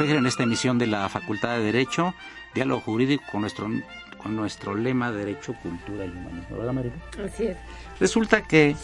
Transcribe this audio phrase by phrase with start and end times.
[0.00, 2.14] En esta emisión de la Facultad de Derecho,
[2.54, 3.68] Diálogo Jurídico con nuestro,
[4.22, 6.56] con nuestro lema Derecho, Cultura y Humanismo.
[6.56, 6.92] ¿Verdad, María?
[7.24, 7.56] Así es.
[7.98, 8.76] Resulta que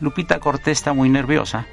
[0.00, 1.66] Lupita Cortés está muy nerviosa.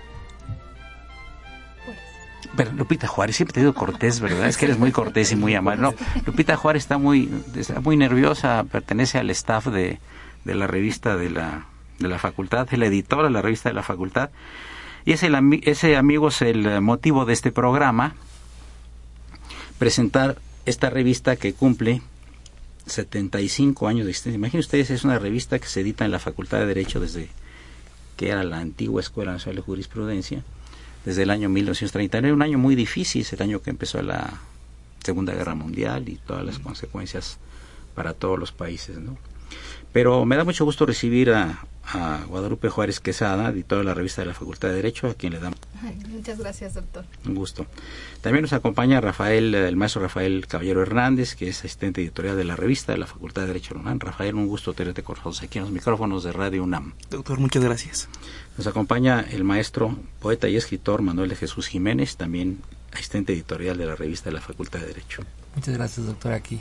[2.56, 4.48] Pero Lupita Juárez, siempre te digo Cortés, ¿verdad?
[4.48, 5.81] Es que eres muy cortés y muy amable.
[5.81, 5.94] No,
[6.26, 9.98] Lupita Juárez está muy, está muy nerviosa, pertenece al staff de,
[10.45, 11.66] de la revista de la,
[11.98, 14.30] de la facultad, es la editora de la revista de la facultad.
[15.05, 15.32] Y ese,
[15.64, 18.14] ese amigo es el motivo de este programa,
[19.83, 22.02] presentar esta revista que cumple
[22.86, 24.38] 75 años de existencia.
[24.38, 27.27] Imaginen ustedes, es una revista que se edita en la Facultad de Derecho desde
[28.16, 30.42] que era la antigua Escuela Nacional de Jurisprudencia,
[31.04, 34.39] desde el año 1939, un año muy difícil, el año que empezó la
[35.04, 37.38] Segunda Guerra Mundial y todas las consecuencias
[37.93, 39.17] para todos los países, ¿no?
[39.92, 44.21] Pero me da mucho gusto recibir a, a Guadalupe Juárez Quesada, editora de la revista
[44.21, 45.60] de la Facultad de Derecho, a quien le damos.
[46.10, 47.05] muchas gracias, doctor.
[47.26, 47.66] Un gusto.
[48.21, 52.55] También nos acompaña Rafael, el maestro Rafael Caballero Hernández, que es asistente editorial de la
[52.55, 53.99] revista de la Facultad de Derecho de UNAM.
[53.99, 56.93] Rafael, un gusto tenerte con nosotros aquí en los micrófonos de Radio UNAM.
[57.10, 58.10] Doctor, muchas gracias.
[58.58, 62.61] Nos acompaña el maestro, poeta y escritor Manuel de Jesús Jiménez, también
[62.93, 65.23] asistente editorial de la revista de la Facultad de Derecho.
[65.55, 66.60] Muchas gracias, doctor, aquí.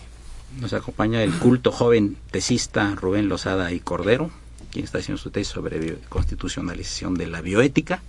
[0.61, 4.31] Nos acompaña el culto joven tesista Rubén Lozada y Cordero,
[4.73, 8.03] quien está haciendo su tesis sobre constitucionalización de la bioética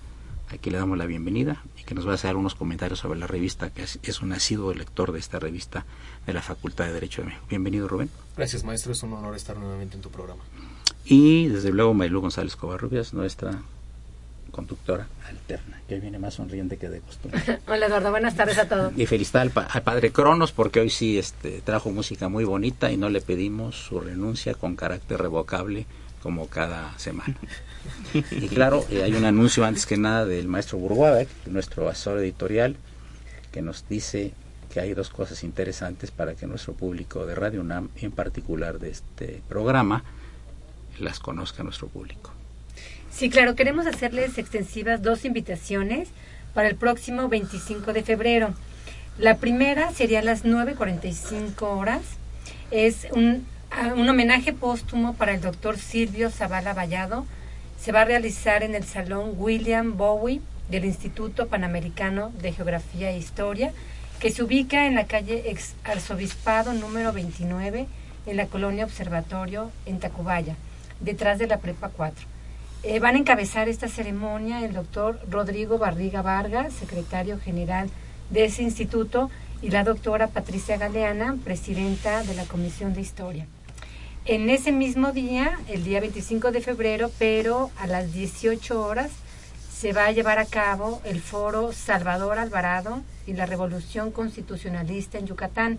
[0.53, 3.25] Aquí le damos la bienvenida y que nos va a hacer unos comentarios sobre la
[3.25, 5.84] revista, que es un asiduo lector de esta revista
[6.28, 7.46] de la Facultad de Derecho de México.
[7.50, 8.09] Bienvenido, Rubén.
[8.38, 8.91] Gracias, maestro.
[8.91, 10.44] Es un honor estar nuevamente en tu programa.
[11.06, 13.63] Y desde luego, Maylú González Covarrubias, nuestra
[14.52, 17.41] conductora alterna, que viene más sonriente que de costumbre.
[17.68, 18.12] Hola, Eduardo.
[18.12, 18.94] Buenas tardes a todos.
[18.96, 22.97] Y felicitar al, al, padre Cronos porque hoy sí este, trajo música muy bonita y
[22.97, 25.88] no le pedimos su renuncia con carácter revocable
[26.23, 27.35] como cada semana.
[28.31, 32.78] Y claro, eh, hay un anuncio antes que nada del maestro Burguabe, nuestro asesor editorial,
[33.51, 34.31] que nos dice
[34.72, 38.91] que hay dos cosas interesantes para que nuestro público de Radio UNAM, en particular de
[38.91, 40.06] este programa,
[41.00, 42.31] las conozca nuestro público.
[43.11, 46.07] Sí, claro, queremos hacerles extensivas dos invitaciones
[46.53, 48.53] para el próximo 25 de febrero.
[49.17, 52.01] La primera sería a las 9.45 horas.
[52.72, 53.45] Es un
[53.95, 57.25] un homenaje póstumo para el doctor Silvio Zavala Vallado
[57.79, 63.17] se va a realizar en el Salón William Bowie del Instituto Panamericano de Geografía e
[63.17, 63.73] Historia,
[64.20, 67.87] que se ubica en la calle Ex Arzobispado número 29,
[68.25, 70.55] en la colonia Observatorio, en Tacubaya,
[70.99, 72.25] detrás de la Prepa 4.
[72.84, 77.90] Eh, van a encabezar esta ceremonia el doctor Rodrigo Barriga Vargas, secretario general
[78.29, 79.29] de ese instituto,
[79.61, 83.47] y la doctora Patricia Galeana, presidenta de la Comisión de Historia
[84.25, 89.11] en ese mismo día, el día 25 de febrero, pero a las 18 horas,
[89.70, 95.28] se va a llevar a cabo el foro Salvador Alvarado y la Revolución Constitucionalista en
[95.28, 95.78] Yucatán.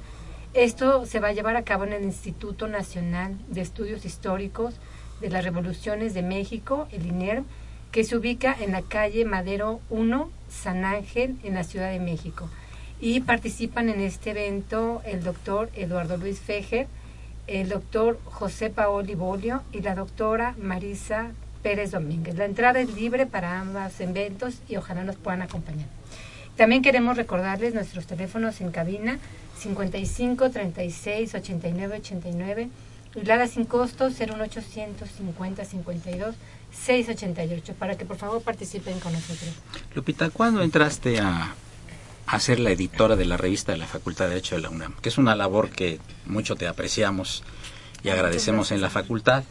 [0.53, 4.75] Esto se va a llevar a cabo en el Instituto Nacional de Estudios Históricos
[5.23, 7.45] de las Revoluciones de México, el INER,
[7.93, 12.51] que se ubica en la calle Madero 1, San Ángel, en la Ciudad de México.
[13.01, 16.89] Y participan en este evento el doctor Eduardo Luis Fejer,
[17.47, 21.31] el doctor José Paoli Bolio y la doctora Marisa
[21.63, 22.37] Pérez Domínguez.
[22.37, 25.87] La entrada es libre para ambos eventos y ojalá nos puedan acompañar.
[26.57, 29.19] También queremos recordarles nuestros teléfonos en cabina
[29.59, 32.69] 55 36 89 89
[33.17, 36.35] y Lada sin costo 01800 50 52
[36.73, 39.53] 688 para que por favor participen con nosotros.
[39.95, 41.55] Lupita, ¿cuándo entraste a,
[42.27, 44.95] a ser la editora de la revista de la Facultad de Derecho de la UNAM?
[45.01, 47.43] Que es una labor que mucho te apreciamos
[48.03, 49.45] y agradecemos en la facultad.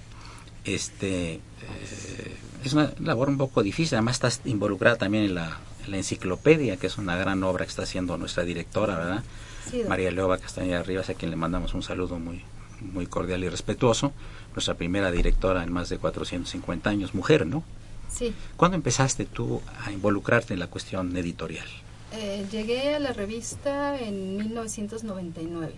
[0.63, 5.91] Este, eh, es una labor un poco difícil, además estás involucrada también en la, en
[5.91, 9.23] la enciclopedia, que es una gran obra que está haciendo nuestra directora, ¿verdad?
[9.69, 9.83] Sí.
[9.87, 12.43] María Leoba Castañeda Rivas, a quien le mandamos un saludo muy,
[12.81, 14.13] muy cordial y respetuoso.
[14.53, 17.63] Nuestra primera directora en más de 450 años, mujer, ¿no?
[18.09, 21.67] Sí, ¿Cuándo empezaste tú a involucrarte en la cuestión editorial?
[22.13, 25.73] Eh, llegué a la revista en 1999,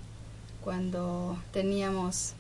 [0.62, 2.34] cuando teníamos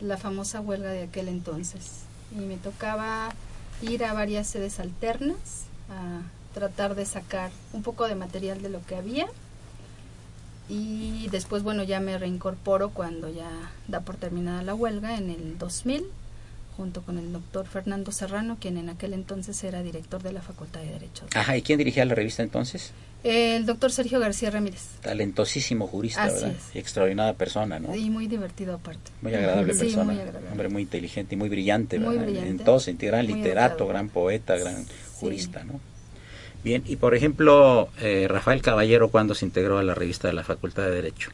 [0.00, 2.02] la famosa huelga de aquel entonces.
[2.32, 3.32] Y me tocaba
[3.82, 6.22] ir a varias sedes alternas a
[6.54, 9.26] tratar de sacar un poco de material de lo que había.
[10.68, 13.50] Y después, bueno, ya me reincorporo cuando ya
[13.86, 16.04] da por terminada la huelga en el 2000,
[16.76, 20.80] junto con el doctor Fernando Serrano, quien en aquel entonces era director de la Facultad
[20.80, 21.24] de Derecho.
[21.34, 22.92] Ajá, ¿y quién dirigía la revista entonces?
[23.28, 24.82] El doctor Sergio García Ramírez.
[25.02, 26.50] Talentosísimo jurista, Así ¿verdad?
[26.52, 26.76] es.
[26.76, 27.92] Y extraordinaria persona, ¿no?
[27.94, 29.10] Y muy divertido aparte.
[29.20, 30.04] Muy agradable Sí, persona.
[30.04, 30.48] muy agradable.
[30.52, 32.22] Hombre muy inteligente y muy brillante, Muy ¿verdad?
[32.26, 32.50] brillante.
[32.50, 35.80] En todo sentido, gran Muy literato, gran poeta, gran jurista, ¿no?
[36.62, 40.44] Bien, y por ejemplo, eh, Rafael Caballero, ¿cuándo se integró a la revista de la
[40.44, 41.30] Facultad de Derecho?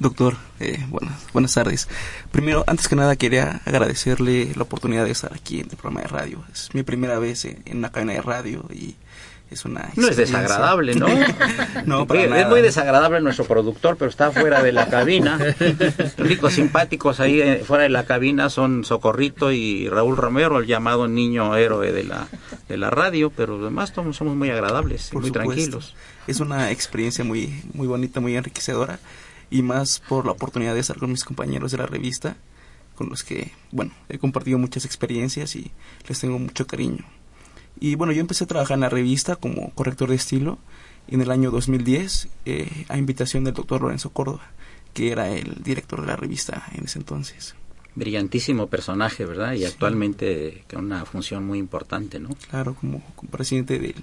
[0.00, 1.88] Doctor, eh, buenas, buenas tardes.
[2.30, 6.06] Primero, antes que nada, quería agradecerle la oportunidad de estar aquí en el programa de
[6.08, 6.44] radio.
[6.52, 8.94] Es mi primera vez en, en una cadena de radio y
[9.50, 9.90] es una...
[9.96, 11.06] No es desagradable, ¿no?
[11.86, 12.42] no, para nada.
[12.42, 15.38] Es muy desagradable nuestro productor, pero está fuera de la cabina.
[16.18, 21.08] Únicos simpáticos ahí eh, fuera de la cabina son Socorrito y Raúl Romero, el llamado
[21.08, 22.28] niño héroe de la,
[22.68, 25.52] de la radio, pero los demás todos somos muy agradables y muy supuesto.
[25.54, 25.94] tranquilos.
[26.26, 28.98] Es una experiencia muy, muy bonita, muy enriquecedora
[29.50, 32.36] y más por la oportunidad de estar con mis compañeros de la revista,
[32.94, 35.70] con los que, bueno, he compartido muchas experiencias y
[36.06, 37.04] les tengo mucho cariño.
[37.80, 40.58] Y bueno, yo empecé a trabajar en la revista como corrector de estilo
[41.06, 44.50] en el año 2010 eh, a invitación del doctor Lorenzo Córdoba,
[44.94, 47.54] que era el director de la revista en ese entonces.
[47.94, 49.54] Brillantísimo personaje, ¿verdad?
[49.54, 52.30] Y actualmente con una función muy importante, ¿no?
[52.48, 53.96] Claro, como, como presidente del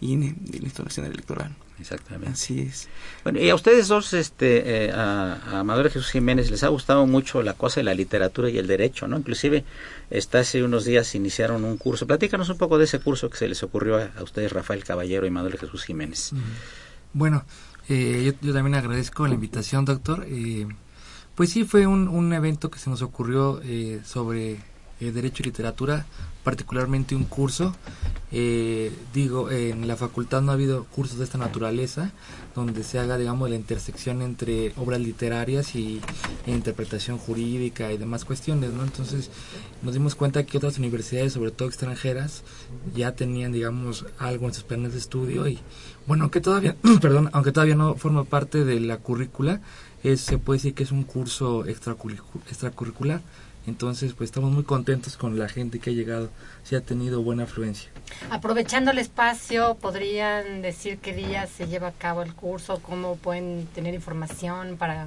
[0.00, 1.56] INE, del Instituto Nacional Electoral.
[1.80, 2.30] Exactamente.
[2.30, 2.88] Así es.
[3.24, 7.06] Bueno, y a ustedes dos, este, eh, a, a y Jesús Jiménez, les ha gustado
[7.06, 9.18] mucho la cosa de la literatura y el derecho, ¿no?
[9.18, 9.64] Inclusive,
[10.10, 12.06] está hace unos días iniciaron un curso.
[12.06, 15.26] Platícanos un poco de ese curso que se les ocurrió a, a ustedes, Rafael Caballero
[15.26, 16.32] y y Jesús Jiménez.
[17.12, 17.44] Bueno,
[17.88, 20.24] eh, yo, yo también agradezco la invitación, doctor.
[20.28, 20.66] Eh,
[21.34, 24.58] pues sí, fue un, un evento que se nos ocurrió eh, sobre
[25.00, 26.06] eh, Derecho y Literatura,
[26.42, 27.74] particularmente un curso.
[28.36, 32.10] Eh, digo, en la facultad no ha habido cursos de esta naturaleza,
[32.54, 36.00] donde se haga, digamos, la intersección entre obras literarias y
[36.46, 38.82] e interpretación jurídica y demás cuestiones, ¿no?
[38.82, 39.30] Entonces
[39.82, 42.42] nos dimos cuenta que otras universidades, sobre todo extranjeras,
[42.94, 45.60] ya tenían, digamos, algo en sus planes de estudio y,
[46.06, 49.60] bueno, aunque todavía, perdón, aunque todavía no forma parte de la currícula,
[50.02, 53.22] es, se puede decir que es un curso extracurricu- extracurricular.
[53.66, 56.28] Entonces, pues estamos muy contentos con la gente que ha llegado,
[56.64, 57.88] si ha tenido buena afluencia.
[58.30, 62.80] Aprovechando el espacio, ¿podrían decir qué día se lleva a cabo el curso?
[62.82, 65.06] ¿Cómo pueden tener información para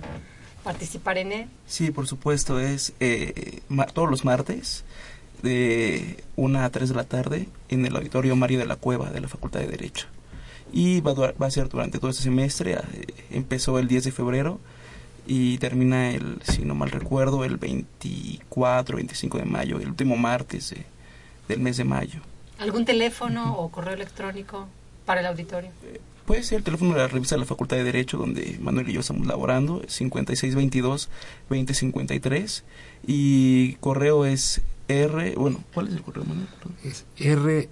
[0.63, 1.45] participar en él?
[1.67, 3.61] Sí, por supuesto, es eh,
[3.93, 4.83] todos los martes
[5.43, 9.21] de 1 a 3 de la tarde en el auditorio Mario de la Cueva de
[9.21, 10.07] la Facultad de Derecho.
[10.73, 14.05] Y va a, durar- va a ser durante todo este semestre, eh, empezó el 10
[14.05, 14.59] de febrero
[15.27, 20.69] y termina el, si no mal recuerdo, el 24, 25 de mayo, el último martes
[20.71, 20.85] de-
[21.47, 22.21] del mes de mayo.
[22.59, 24.67] ¿Algún teléfono o correo electrónico
[25.05, 25.69] para el auditorio?
[26.25, 28.93] Puede ser el teléfono de la revista de la Facultad de Derecho, donde Manuel y
[28.93, 29.81] yo estamos laborando,
[31.49, 32.63] 5622-2053.
[33.05, 35.35] Y correo es R.
[35.37, 36.47] Bueno, ¿cuál es el correo, Manuel?
[36.47, 36.75] Perdón.
[36.83, 37.69] Es R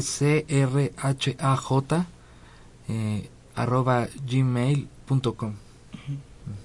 [0.00, 2.06] C R H A J
[2.88, 5.54] eh, arroba gmail.com.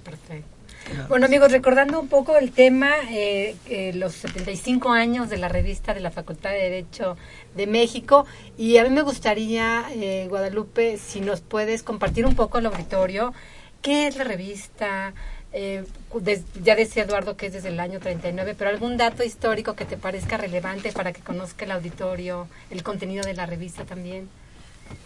[0.04, 0.50] Perfecto.
[1.10, 5.96] Bueno amigos, recordando un poco el tema, eh, eh, los 75 años de la revista
[5.96, 7.18] de la Facultad de Derecho
[7.56, 12.60] de México, y a mí me gustaría, eh, Guadalupe, si nos puedes compartir un poco
[12.60, 13.34] al auditorio,
[13.82, 15.14] ¿qué es la revista?
[15.54, 15.86] Eh,
[16.20, 19.86] des- ya decía Eduardo que es desde el año 39, pero algún dato histórico que
[19.86, 24.30] te parezca relevante para que conozca el auditorio, el contenido de la revista también.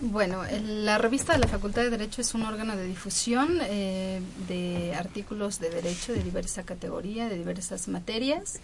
[0.01, 4.93] Bueno, la revista de la Facultad de Derecho es un órgano de difusión eh, de
[4.95, 8.59] artículos de derecho de diversa categoría, de diversas materias.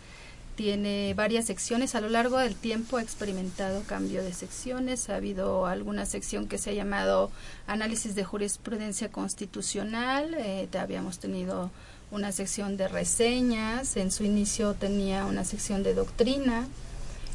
[0.55, 1.95] Tiene varias secciones.
[1.95, 5.09] A lo largo del tiempo ha experimentado cambio de secciones.
[5.09, 7.29] Ha habido alguna sección que se ha llamado
[7.67, 10.33] Análisis de Jurisprudencia Constitucional.
[10.37, 11.71] Eh, habíamos tenido
[12.11, 13.97] una sección de reseñas.
[13.97, 16.65] En su inicio tenía una sección de doctrina.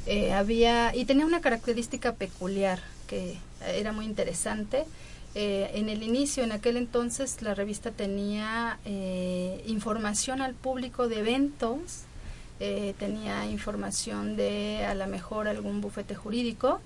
[0.06, 4.86] Eh, había y tenía una característica peculiar que era muy interesante.
[5.34, 11.20] Eh, en el inicio, en aquel entonces, la revista tenía eh, información al público de
[11.20, 12.02] eventos,
[12.58, 16.80] eh, tenía información de a lo mejor algún bufete jurídico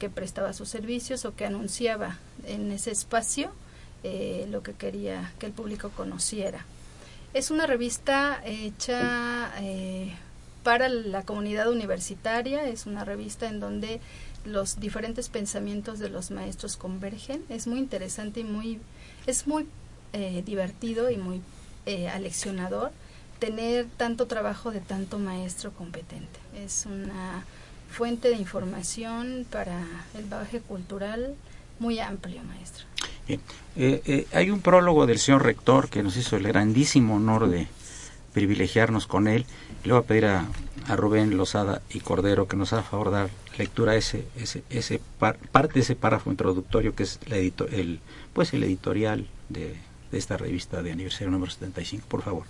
[0.00, 3.52] que prestaba sus servicios o que anunciaba en ese espacio
[4.48, 6.64] lo que quería que el público conociera.
[7.34, 9.52] Es una revista hecha
[10.62, 14.00] para la comunidad universitaria, es una revista en donde
[14.48, 17.42] los diferentes pensamientos de los maestros convergen.
[17.48, 18.80] Es muy interesante y muy,
[19.26, 19.66] es muy
[20.12, 21.40] eh, divertido y muy
[21.86, 22.90] eh, aleccionador
[23.38, 26.40] tener tanto trabajo de tanto maestro competente.
[26.56, 27.44] Es una
[27.90, 29.86] fuente de información para
[30.16, 31.34] el bagaje cultural
[31.78, 32.84] muy amplio, maestro.
[33.26, 33.40] Bien.
[33.76, 37.68] Eh, hay un prólogo del señor rector que nos hizo el grandísimo honor de
[38.32, 39.46] privilegiarnos con él.
[39.84, 40.46] Le voy a pedir a,
[40.88, 45.74] a Rubén Lozada y Cordero que nos haga favor dar lectura ese, ese, ese parte
[45.74, 48.00] de ese párrafo introductorio que es la el,
[48.32, 49.74] pues el editorial de,
[50.10, 52.44] de esta revista de aniversario número 75, por favor.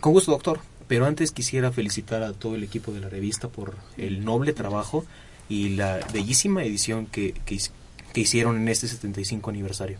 [0.00, 0.60] Con gusto, doctor.
[0.86, 5.06] Pero antes quisiera felicitar a todo el equipo de la revista por el noble trabajo
[5.48, 9.98] y la bellísima edición que, que, hicieron en este 75 aniversario.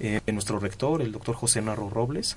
[0.00, 2.36] Eh, nuestro rector, el doctor José Narro Robles,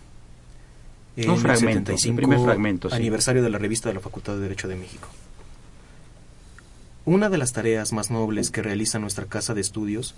[1.17, 4.75] un fragmento, el primer fragmento, aniversario de la revista de la Facultad de Derecho de
[4.75, 5.09] México.
[7.11, 10.13] Una de las tareas más nobles que realiza nuestra casa de estudios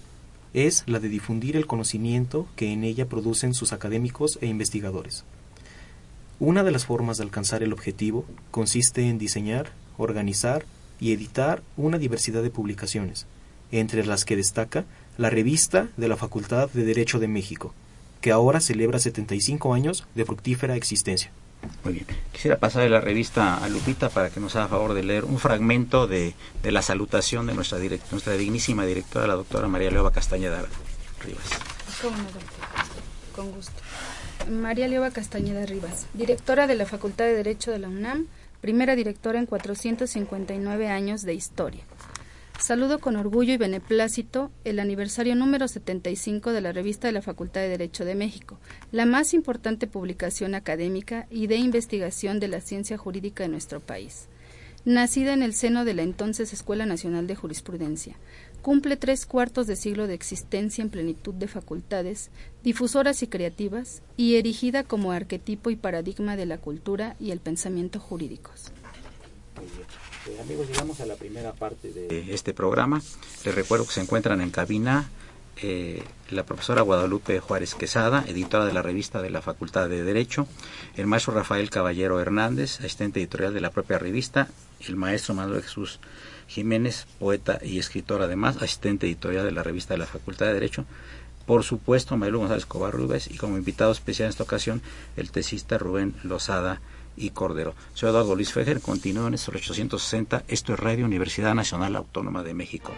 [0.53, 5.23] es la de difundir el conocimiento que en ella producen sus académicos e investigadores.
[6.41, 10.65] Una de las formas de alcanzar el objetivo consiste en diseñar, organizar
[10.99, 13.25] y editar una diversidad de publicaciones,
[13.71, 14.83] entre las que destaca
[15.17, 17.73] la revista de la Facultad de Derecho de México,
[18.19, 21.31] que ahora celebra 75 años de fructífera existencia.
[21.83, 22.05] Muy bien.
[22.31, 26.07] Quisiera pasar la revista a Lupita para que nos haga favor de leer un fragmento
[26.07, 27.79] de, de la salutación de nuestra,
[28.11, 30.63] nuestra dignísima directora, la doctora María Leoba Castañeda
[31.23, 31.43] Rivas.
[33.35, 33.81] Con gusto.
[34.49, 38.27] María Leoba Castañeda Rivas, directora de la Facultad de Derecho de la UNAM,
[38.59, 41.83] primera directora en 459 años de historia.
[42.61, 47.61] Saludo con orgullo y beneplácito el aniversario número 75 de la revista de la Facultad
[47.61, 48.59] de Derecho de México,
[48.91, 54.27] la más importante publicación académica y de investigación de la ciencia jurídica de nuestro país.
[54.85, 58.15] Nacida en el seno de la entonces Escuela Nacional de Jurisprudencia,
[58.61, 62.29] cumple tres cuartos de siglo de existencia en plenitud de facultades,
[62.63, 67.99] difusoras y creativas, y erigida como arquetipo y paradigma de la cultura y el pensamiento
[67.99, 68.71] jurídicos.
[70.27, 73.01] Eh, amigos, llegamos a la primera parte de este programa.
[73.43, 75.09] Les recuerdo que se encuentran en cabina
[75.63, 80.47] eh, la profesora Guadalupe Juárez Quesada, editora de la revista de la Facultad de Derecho,
[80.95, 84.47] el maestro Rafael Caballero Hernández, asistente editorial de la propia revista,
[84.87, 85.99] el maestro Manuel Jesús
[86.47, 90.85] Jiménez, poeta y escritor además, asistente editorial de la revista de la Facultad de Derecho,
[91.47, 94.83] por supuesto Manuel González Covarrubias y como invitado especial en esta ocasión
[95.17, 96.79] el tesista Rubén Lozada
[97.15, 97.73] y Cordero.
[97.93, 100.43] Soy Eduardo Luis Fejer, continúo en estos 860.
[100.47, 102.91] Esto es Radio Universidad Nacional Autónoma de México.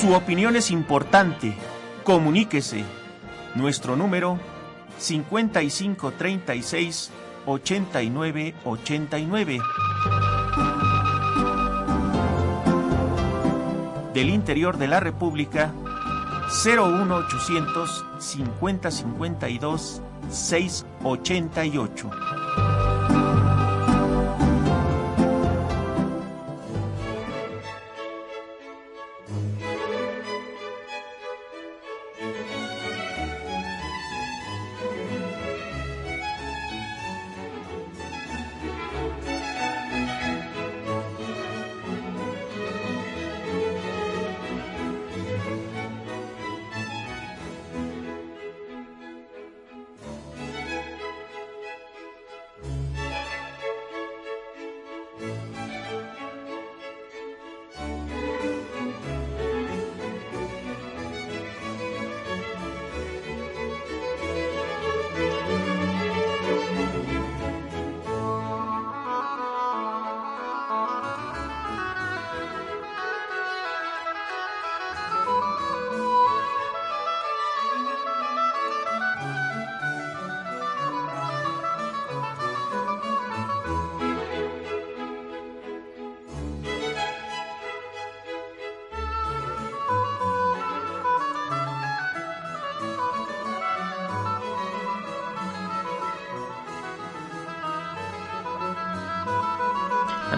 [0.00, 1.54] Su opinión es importante.
[2.02, 2.84] Comuníquese.
[3.54, 4.38] Nuestro número
[4.98, 7.10] 5536
[7.46, 9.60] 8989.
[14.12, 15.72] Del interior de la República
[16.48, 22.43] 01800 50 52 688.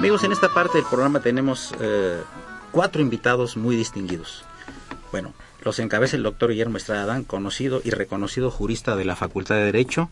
[0.06, 2.22] Amigos, en esta parte del programa tenemos eh,
[2.70, 4.44] cuatro invitados muy distinguidos.
[5.10, 5.34] Bueno,
[5.64, 9.64] los encabeza el doctor Guillermo Estrada Adán, conocido y reconocido jurista de la Facultad de
[9.64, 10.08] Derecho,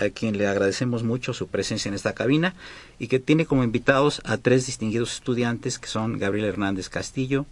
[0.00, 2.56] a quien le agradecemos mucho su presencia en esta cabina
[2.98, 7.46] y que tiene como invitados a tres distinguidos estudiantes que son Gabriel Hernández Castillo,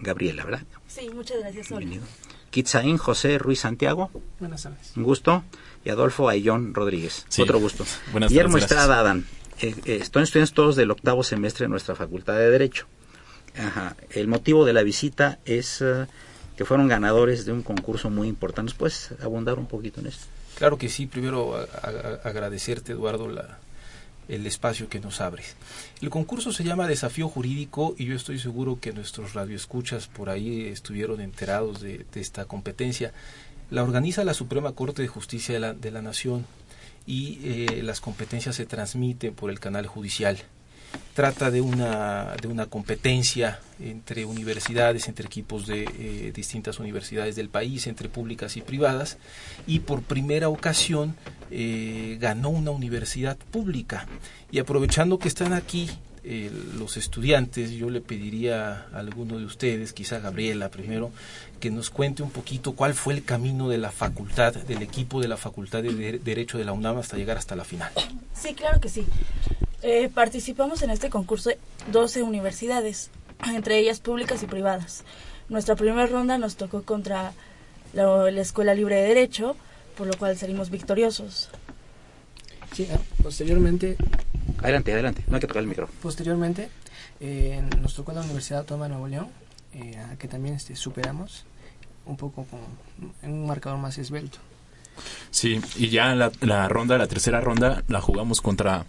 [0.00, 0.64] Gabriela, ¿verdad?
[0.88, 1.68] Sí, muchas gracias.
[1.68, 2.02] Bienvenido.
[2.50, 4.92] Kitzaín José Ruiz Santiago, Buenas tardes.
[4.96, 5.44] un gusto,
[5.84, 7.42] y Adolfo Ayllón Rodríguez, Sí.
[7.42, 7.84] otro gusto.
[8.10, 8.64] Buenas Guillermo tardes.
[8.64, 9.24] Estrada Adán,
[9.60, 12.86] eh, eh, son estudiantes todos del octavo semestre de nuestra Facultad de Derecho.
[13.56, 13.96] Ajá.
[14.10, 16.06] El motivo de la visita es eh,
[16.56, 18.70] que fueron ganadores de un concurso muy importante.
[18.70, 20.26] ¿Nos puedes abundar un poquito en esto?
[20.56, 21.56] Claro que sí, primero
[22.22, 23.58] agradecerte, Eduardo, la,
[24.28, 25.56] el espacio que nos abres.
[26.00, 30.66] El concurso se llama Desafío Jurídico y yo estoy seguro que nuestros radioescuchas por ahí
[30.68, 33.12] estuvieron enterados de, esta competencia.
[33.70, 36.46] La organiza la Suprema Corte de Justicia de la Nación
[37.06, 40.38] y eh, las competencias se transmiten por el canal judicial.
[41.12, 47.48] Trata de una, de una competencia entre universidades, entre equipos de eh, distintas universidades del
[47.48, 49.18] país, entre públicas y privadas,
[49.66, 51.16] y por primera ocasión
[51.50, 54.06] eh, ganó una universidad pública.
[54.50, 55.90] Y aprovechando que están aquí
[56.24, 61.10] eh, los estudiantes, yo le pediría a alguno de ustedes, quizá Gabriela primero,
[61.60, 65.28] que nos cuente un poquito cuál fue el camino de la facultad, del equipo de
[65.28, 67.90] la Facultad de Dere- Derecho de la UNAM hasta llegar hasta la final.
[68.34, 69.04] Sí, claro que sí.
[69.82, 71.50] Eh, participamos en este concurso
[71.92, 73.10] 12 universidades,
[73.54, 75.04] entre ellas públicas y privadas.
[75.48, 77.32] Nuestra primera ronda nos tocó contra
[77.92, 79.56] la, la Escuela Libre de Derecho,
[79.96, 81.48] por lo cual salimos victoriosos.
[82.74, 83.96] Sí, ah, posteriormente,
[84.62, 85.24] Adelante, adelante.
[85.26, 85.98] No hay que tocar el micrófono.
[86.02, 86.68] posteriormente
[87.20, 89.28] eh, nos tocó la Universidad Autónoma de Nuevo León,
[89.74, 91.44] eh, a que también este, superamos
[92.06, 92.60] un poco con
[93.22, 94.38] en un marcador más esbelto.
[95.30, 98.86] Sí, y ya la, la ronda, la tercera ronda, la jugamos contra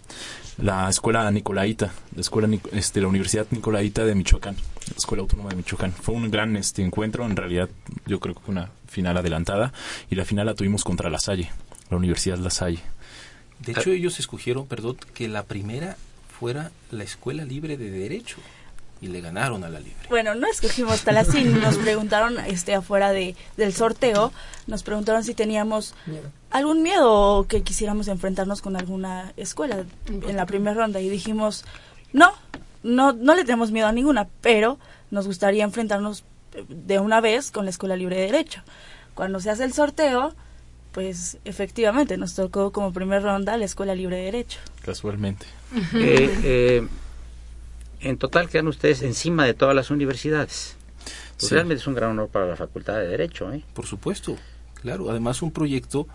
[0.58, 5.56] la escuela Nicolaita, la escuela este, la Universidad Nicolaita de Michoacán, la Escuela Autónoma de
[5.56, 5.92] Michoacán.
[5.92, 7.68] Fue un gran este encuentro, en realidad
[8.06, 9.72] yo creo que fue una final adelantada
[10.08, 11.50] y la final la tuvimos contra La Salle,
[11.90, 12.80] la Universidad La Salle.
[13.60, 15.96] De hecho, ellos escogieron, perdón, que la primera
[16.38, 18.36] fuera la Escuela Libre de Derecho
[19.00, 20.06] y le ganaron a la Libre.
[20.08, 24.32] Bueno, no escogimos tal así, nos preguntaron este afuera de, del sorteo,
[24.66, 26.30] nos preguntaron si teníamos Miedo.
[26.50, 31.64] algún miedo o que quisiéramos enfrentarnos con alguna escuela en la primera ronda y dijimos,
[32.12, 32.32] no,
[32.82, 34.78] no, no le tenemos miedo a ninguna, pero
[35.10, 38.62] nos gustaría enfrentarnos eh, de una vez con la Escuela Libre de Derecho.
[39.14, 40.34] Cuando se hace el sorteo,
[40.96, 44.58] pues efectivamente nos tocó como primera ronda la Escuela Libre de Derecho.
[44.82, 45.44] Casualmente.
[45.92, 46.88] Eh, eh,
[48.00, 50.74] en total quedan ustedes encima de todas las universidades.
[51.36, 51.54] Pues Sí.
[51.54, 53.52] Realmente es un gran honor para la Facultad de Derecho.
[53.52, 53.62] ¿eh?
[53.74, 54.38] Por supuesto,
[54.80, 55.10] claro.
[55.10, 56.08] Además, un proyecto,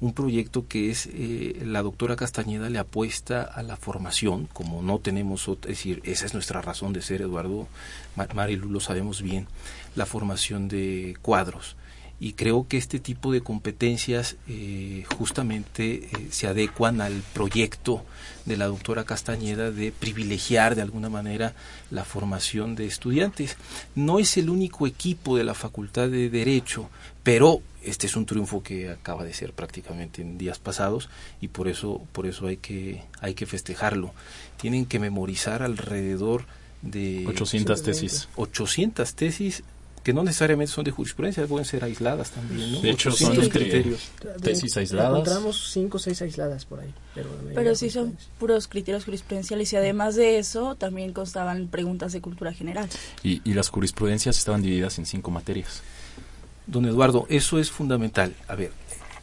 [0.00, 4.98] un proyecto que es eh, la doctora Castañeda le apuesta a la formación, como no
[4.98, 7.68] tenemos otra, es decir, esa es nuestra razón de ser, Eduardo,
[8.16, 9.46] Ma- Marilu, lo sabemos bien,
[9.94, 11.76] la formación de cuadros.
[12.18, 18.02] Y creo que este tipo de competencias eh, justamente eh, se adecuan al proyecto
[18.46, 21.54] de la doctora Castañeda de privilegiar de alguna manera
[21.90, 23.56] la formación de estudiantes.
[23.94, 26.88] No es el único equipo de la Facultad de Derecho,
[27.22, 31.08] pero este es un triunfo que acaba de ser prácticamente en días pasados
[31.40, 34.12] y por eso por eso hay que hay que festejarlo.
[34.56, 36.46] Tienen que memorizar alrededor
[36.82, 38.28] de 800 tesis.
[38.36, 39.62] 800 tesis
[40.06, 42.80] que no necesariamente son de jurisprudencia, pueden ser aisladas también, ¿no?
[42.80, 44.08] De hecho, son 800 este, criterios.
[44.40, 45.10] tesis aisladas.
[45.10, 46.94] Encontramos cinco o seis aisladas por ahí.
[47.12, 52.20] Pero, Pero sí son puros criterios jurisprudenciales y además de eso también constaban preguntas de
[52.20, 52.88] cultura general.
[53.24, 55.82] Y, y las jurisprudencias estaban divididas en cinco materias.
[56.68, 58.32] Don Eduardo, eso es fundamental.
[58.46, 58.70] A ver,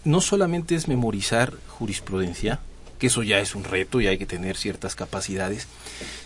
[0.04, 2.60] no solamente es memorizar jurisprudencia,
[3.04, 5.68] que eso ya es un reto y hay que tener ciertas capacidades.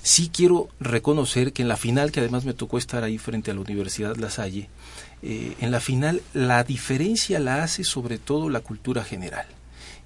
[0.03, 3.55] Sí quiero reconocer que en la final, que además me tocó estar ahí frente a
[3.55, 4.69] la Universidad La Salle,
[5.23, 9.47] eh, en la final la diferencia la hace sobre todo la cultura general.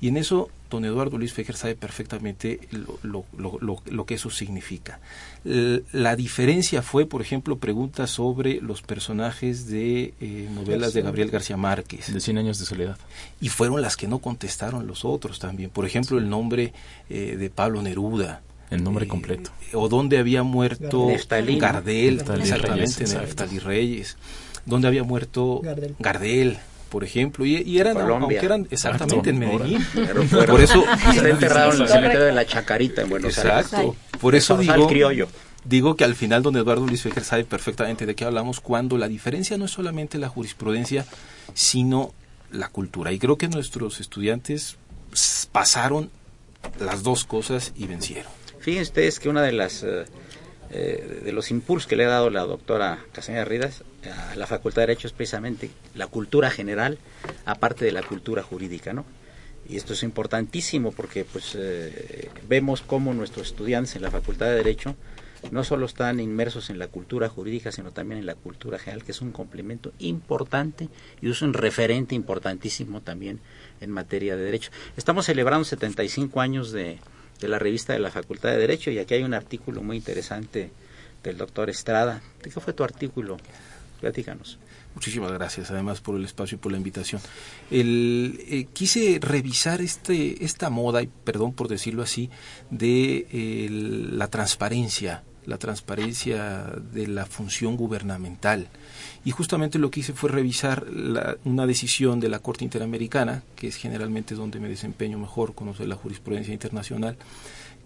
[0.01, 4.15] Y en eso don Eduardo Luis Fejer sabe perfectamente lo, lo- lo- lo- lo que
[4.15, 4.99] eso significa.
[5.43, 11.57] La diferencia fue, por ejemplo, preguntas sobre los personajes de eh, novelas de Gabriel García
[11.57, 12.11] Márquez.
[12.13, 12.97] De 100 años de soledad.
[13.41, 15.69] Y fueron las que no contestaron los otros también.
[15.69, 16.73] Por ejemplo, el nombre
[17.09, 18.41] eh, de Pablo Neruda.
[18.69, 19.51] El nombre completo.
[19.73, 21.59] O dónde había muerto Neftalí.
[21.59, 23.13] Gardel, Neftalí exactamente, Reyes.
[23.13, 24.17] Neftalí Reyes.
[24.65, 25.95] Dónde había muerto Gardel.
[25.99, 26.57] Gardel,
[26.91, 27.45] por ejemplo.
[27.45, 28.38] Y, y eran, Colombia.
[28.38, 29.88] aunque eran exactamente en Exacto, Medellín.
[29.95, 30.84] Pero fueron- Por eso,
[31.15, 33.54] está enterrado en el cementerio de la Chacarita en Buenos Aires.
[33.65, 33.95] Exacto.
[34.19, 35.27] Por eso digo, criollo.
[35.65, 39.08] digo que al final don Eduardo Luis Fejer sabe perfectamente de qué hablamos cuando la
[39.08, 41.06] diferencia no es solamente la jurisprudencia,
[41.56, 42.13] sino
[42.51, 43.12] la cultura.
[43.12, 44.75] Y creo que nuestros estudiantes
[45.51, 46.10] pasaron
[46.80, 48.32] las dos cosas y vencieron.
[48.60, 50.06] Fíjense ustedes que una de las eh,
[50.73, 53.84] eh, de los impulsos que le ha dado la doctora Casaña Ridas
[54.31, 56.97] a la Facultad de Derecho es precisamente la cultura general,
[57.45, 59.05] aparte de la cultura jurídica, ¿no?
[59.67, 64.55] Y esto es importantísimo porque pues eh, vemos cómo nuestros estudiantes en la Facultad de
[64.55, 64.95] Derecho
[65.51, 69.12] no solo están inmersos en la cultura jurídica, sino también en la cultura general, que
[69.12, 70.88] es un complemento importante
[71.21, 73.39] y es un referente importantísimo también
[73.81, 74.71] en materia de derecho.
[74.95, 76.99] Estamos celebrando 75 años de,
[77.41, 80.71] de la revista de la Facultad de Derecho y aquí hay un artículo muy interesante
[81.23, 82.21] del doctor Estrada.
[82.41, 83.38] ¿De qué fue tu artículo?
[83.99, 84.58] Platícanos.
[84.93, 87.21] Muchísimas gracias, además, por el espacio y por la invitación.
[87.71, 92.30] Eh, quise revisar este, esta moda, y perdón por decirlo así,
[92.69, 93.69] de
[94.12, 98.67] la transparencia, la transparencia de la función gubernamental.
[99.23, 103.67] Y justamente lo que hice fue revisar la, una decisión de la Corte Interamericana, que
[103.67, 107.17] es generalmente donde me desempeño mejor, conocer la jurisprudencia internacional,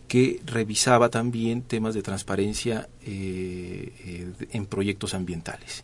[0.07, 5.83] que revisaba también temas de transparencia eh, eh, en proyectos ambientales.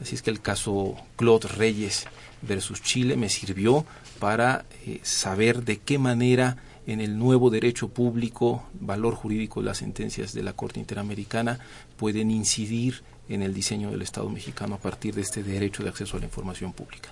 [0.00, 2.06] Así es que el caso Claude Reyes
[2.42, 3.84] versus Chile me sirvió
[4.18, 6.56] para eh, saber de qué manera
[6.86, 11.58] en el nuevo derecho público, valor jurídico de las sentencias de la Corte Interamericana
[11.96, 16.16] pueden incidir en el diseño del Estado mexicano a partir de este derecho de acceso
[16.16, 17.10] a la información pública.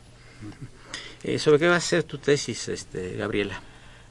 [1.22, 3.60] Eh, ¿Sobre qué va a ser tu tesis, este, Gabriela?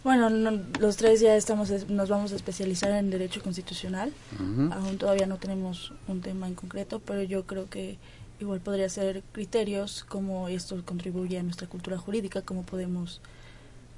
[0.04, 4.14] Bueno, no, los tres ya estamos, nos vamos a especializar en derecho constitucional.
[4.36, 4.72] Ujú.
[4.72, 7.98] Aún todavía no tenemos un tema en concreto, pero yo creo que
[8.40, 13.22] igual podría ser criterios, cómo esto contribuye a nuestra cultura jurídica, cómo podemos,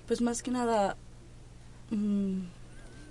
[0.07, 0.95] pues más que nada,
[1.89, 2.39] mm,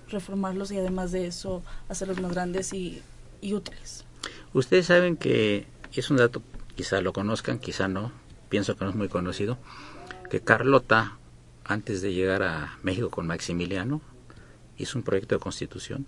[0.08, 3.02] reformarlos y además de eso hacerlos más grandes y,
[3.42, 4.04] y útiles.
[4.52, 6.42] Ustedes saben que es un dato,
[6.74, 8.12] quizá lo conozcan, quizá no,
[8.48, 9.58] pienso que no es muy conocido,
[10.30, 11.16] que Carlota,
[11.64, 14.00] antes de llegar a México con Maximiliano,
[14.78, 16.06] hizo un proyecto de constitución.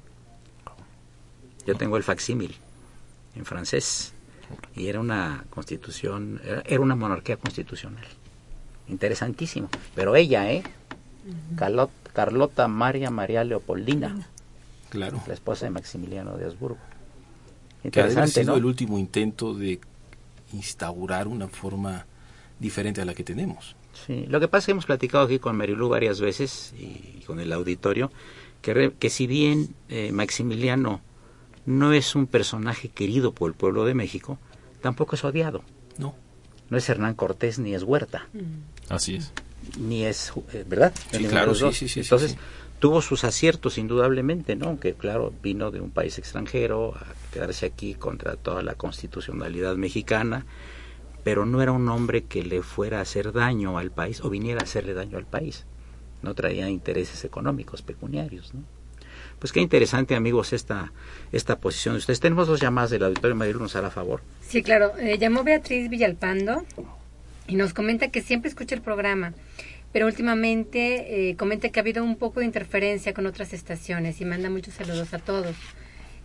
[1.67, 2.57] Yo tengo el facsímil
[3.35, 4.13] en francés
[4.75, 8.05] y era una constitución, era, era una monarquía constitucional.
[8.89, 9.69] Interesantísimo.
[9.95, 10.63] Pero ella, ¿eh?
[11.57, 14.27] Carlot- Carlota María María Leopoldina,
[14.89, 15.23] Claro.
[15.27, 16.79] la esposa de Maximiliano de Habsburgo.
[17.83, 18.59] Que ha Interesante, sido ¿no?
[18.59, 19.81] el último intento de
[20.53, 22.07] instaurar una forma
[22.59, 23.77] diferente a la que tenemos.
[24.07, 27.41] Sí, lo que pasa es que hemos platicado aquí con Marilú varias veces y con
[27.41, 28.11] el auditorio,
[28.63, 31.01] que, re- que si bien eh, Maximiliano
[31.67, 34.39] no es un personaje querido por el pueblo de México,
[34.81, 35.63] tampoco es odiado.
[35.99, 36.15] No.
[36.71, 38.29] No es Hernán Cortés ni es Huerta,
[38.89, 39.33] Así es.
[39.79, 40.93] Ni es, eh, ¿verdad?
[41.11, 41.77] Sí, claro, sí, dos.
[41.77, 42.39] sí, sí, sí, Entonces, sí.
[42.79, 44.67] tuvo sus aciertos indudablemente, ¿no?
[44.67, 50.47] Aunque claro, vino de un país extranjero a quedarse aquí contra toda la constitucionalidad mexicana,
[51.25, 54.61] pero no era un hombre que le fuera a hacer daño al país o viniera
[54.61, 55.65] a hacerle daño al país.
[56.23, 58.63] No traía intereses económicos pecuniarios, ¿no?
[59.39, 60.93] Pues qué interesante, amigos, esta,
[61.31, 62.19] esta posición de ustedes.
[62.19, 64.21] Tenemos dos llamadas del auditorio, Marilu nos hará favor.
[64.41, 64.97] Sí, claro.
[64.99, 66.65] Eh, llamó Beatriz Villalpando
[67.49, 69.33] y nos comenta que siempre escucha el programa,
[69.93, 74.25] pero últimamente eh, comenta que ha habido un poco de interferencia con otras estaciones y
[74.25, 75.57] manda muchos saludos a todos.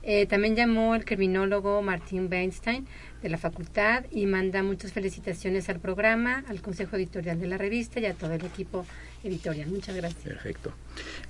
[0.06, 2.86] Eh, también llamó el criminólogo Martín Weinstein
[3.22, 8.02] de la facultad y manda muchas felicitaciones al programa, al consejo editorial de la revista
[8.02, 8.86] y a todo el equipo
[9.24, 9.70] editorial.
[9.70, 10.24] Muchas gracias.
[10.24, 10.74] Perfecto.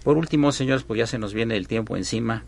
[0.04, 2.46] Por último, señores, pues ya se nos viene el tiempo encima.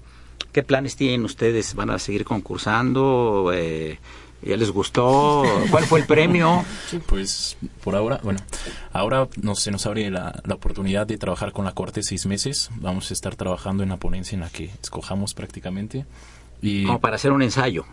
[0.51, 1.75] ¿Qué planes tienen ustedes?
[1.75, 3.51] ¿Van a seguir concursando?
[3.53, 3.99] Eh,
[4.45, 5.43] ¿Ya les gustó?
[5.71, 6.63] ¿Cuál fue el premio?
[7.07, 8.39] Pues por ahora, bueno,
[8.93, 12.69] ahora nos, se nos abre la, la oportunidad de trabajar con la Corte seis meses.
[12.75, 16.05] Vamos a estar trabajando en la ponencia en la que escojamos prácticamente.
[16.61, 17.85] Y Como para hacer un ensayo.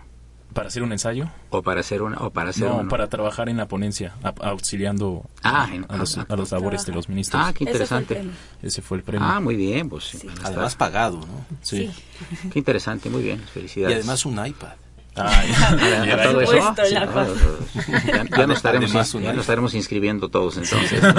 [0.53, 1.31] para hacer un ensayo.
[1.49, 4.35] O para hacer una, o para hacer No, un- para trabajar en la ponencia, a-
[4.51, 7.43] auxiliando Ah, a, en- a los, ah, a los labores de los ministros.
[7.43, 8.23] Ah, qué interesante.
[8.63, 9.27] Ese fue el premio.
[9.27, 11.47] Ah, muy bien, pues sí, Además pagado, ¿no?
[11.63, 11.91] Sí.
[12.53, 13.97] Qué interesante, muy bien, felicidades.
[13.97, 14.75] Y además un iPad.
[15.17, 15.45] Ah,
[15.81, 21.01] Ya, ya, todo eso, sí, ya, ya nos estaremos, ya nos inscribiendo todos entonces.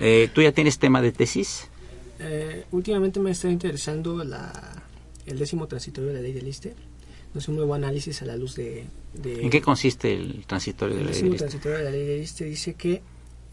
[0.00, 1.68] Eh, ¿Tú ya tienes tema de tesis?
[2.18, 4.52] Eh, últimamente me está interesando la,
[5.24, 6.74] el décimo transitorio de la ley de Lister.
[7.32, 8.86] No es un nuevo análisis a la luz de...
[9.12, 11.48] de ¿En qué consiste el transitorio de el la ley décimo de Lister?
[11.48, 13.02] transitorio de la ley de Lister dice que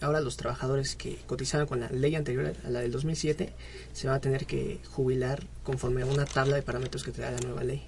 [0.01, 3.53] ahora los trabajadores que cotizaban con la ley anterior a la del 2007
[3.93, 7.39] se van a tener que jubilar conforme a una tabla de parámetros que trae la
[7.41, 7.83] nueva ley.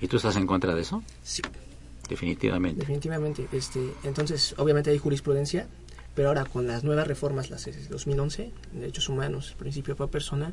[0.00, 1.02] ¿Y tú estás en contra de eso?
[1.22, 1.42] Sí.
[2.08, 2.80] Definitivamente.
[2.80, 3.48] Definitivamente.
[3.52, 5.66] Este, entonces, obviamente hay jurisprudencia,
[6.14, 10.52] pero ahora con las nuevas reformas, las de 2011, derechos humanos, principio por persona,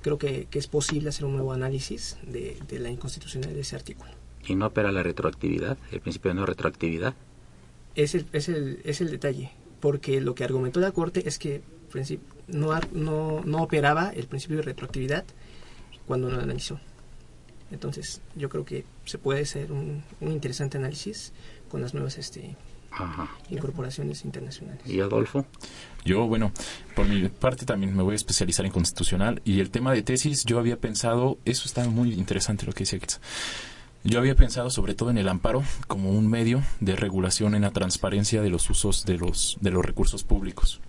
[0.00, 3.76] creo que, que es posible hacer un nuevo análisis de, de la inconstitucionalidad de ese
[3.76, 4.10] artículo.
[4.46, 7.14] ¿Y no opera la retroactividad, el principio de no retroactividad?
[7.94, 9.50] Es el, es el, es el detalle,
[9.80, 11.62] porque lo que argumentó la Corte es que
[12.48, 15.24] no, no, no operaba el principio de retroactividad
[16.06, 16.80] cuando no la analizó.
[17.72, 21.32] Entonces, yo creo que se puede hacer un, un interesante análisis
[21.68, 22.54] con las nuevas este,
[23.50, 24.82] incorporaciones internacionales.
[24.86, 25.46] ¿Y Adolfo?
[26.04, 26.52] Yo, bueno,
[26.94, 30.44] por mi parte también me voy a especializar en constitucional y el tema de tesis,
[30.44, 33.20] yo había pensado, eso está muy interesante lo que decía Kitz.
[34.04, 37.70] Yo había pensado sobre todo en el amparo como un medio de regulación en la
[37.70, 40.80] transparencia de los usos de los, de los recursos públicos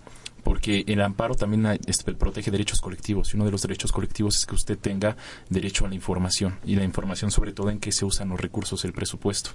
[0.44, 4.46] porque el amparo también este, protege derechos colectivos y uno de los derechos colectivos es
[4.46, 5.16] que usted tenga
[5.48, 8.82] derecho a la información y la información sobre todo en qué se usan los recursos
[8.82, 9.50] del presupuesto.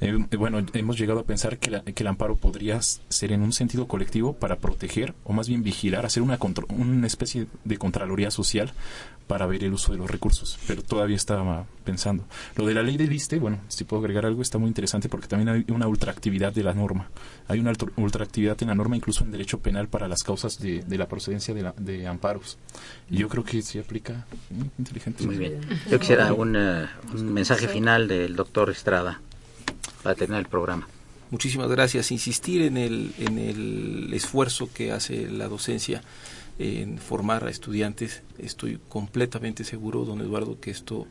[0.00, 3.52] Eh, eh, bueno, hemos llegado a pensar que, que, el amparo podría ser en un
[3.52, 6.38] sentido colectivo para proteger o más bien vigilar, hacer una,
[6.70, 8.72] una especie de contraloría social
[9.28, 12.24] para ver el uso de los recursos, pero todavía estaba pensando.
[12.56, 15.28] Lo de la ley de liste, bueno, si puedo agregar algo, está muy interesante porque
[15.28, 17.08] también hay una ultraactividad de la norma.
[17.46, 21.08] Hay una ultraactividad en la norma, incluso en derecho penal, para las causas de, la
[21.08, 22.58] procedencia de, de, amparos.
[23.10, 24.26] Y yo creo que se aplica
[24.78, 25.26] inteligentemente.
[25.26, 25.80] Muy bien.
[25.90, 29.22] Yo quisiera un, eh, un mensaje final del doctor Estrada
[30.02, 30.86] para terminar el programa.
[31.30, 32.12] Muchísimas gracias.
[32.12, 36.02] Insistir en el, en el esfuerzo que hace la docencia
[36.58, 38.22] en formar a estudiantes.
[38.36, 41.06] Estoy completamente seguro, don Eduardo, que esto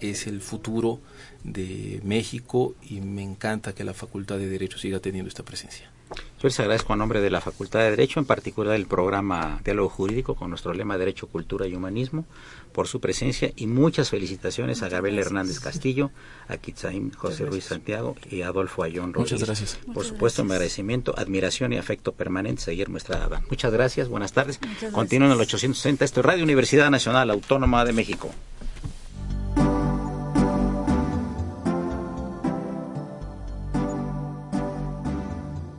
[0.00, 0.98] es el futuro
[1.44, 5.91] de México y me encanta que la Facultad de Derecho siga teniendo esta presencia.
[6.14, 9.88] Yo les agradezco a nombre de la Facultad de Derecho, en particular el programa Diálogo
[9.88, 12.24] Jurídico con nuestro lema Derecho, Cultura y Humanismo,
[12.72, 16.10] por su presencia y muchas felicitaciones a Gabriel Hernández Castillo,
[16.48, 19.40] a Kitzaim José Ruiz Santiago y a Adolfo Ayón Rodríguez.
[19.40, 19.78] Muchas gracias.
[19.92, 23.28] Por supuesto, mi agradecimiento, admiración y afecto permanente seguir nuestra.
[23.48, 24.58] Muchas gracias, buenas tardes.
[24.92, 28.30] Continúen en el 860, esto es Radio Universidad Nacional Autónoma de México.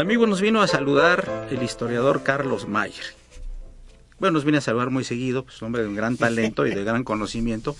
[0.00, 3.04] Amigo, nos vino a saludar el historiador Carlos Mayer.
[4.18, 6.84] Bueno, nos viene a saludar muy seguido, pues hombre de un gran talento y de
[6.84, 7.76] gran conocimiento,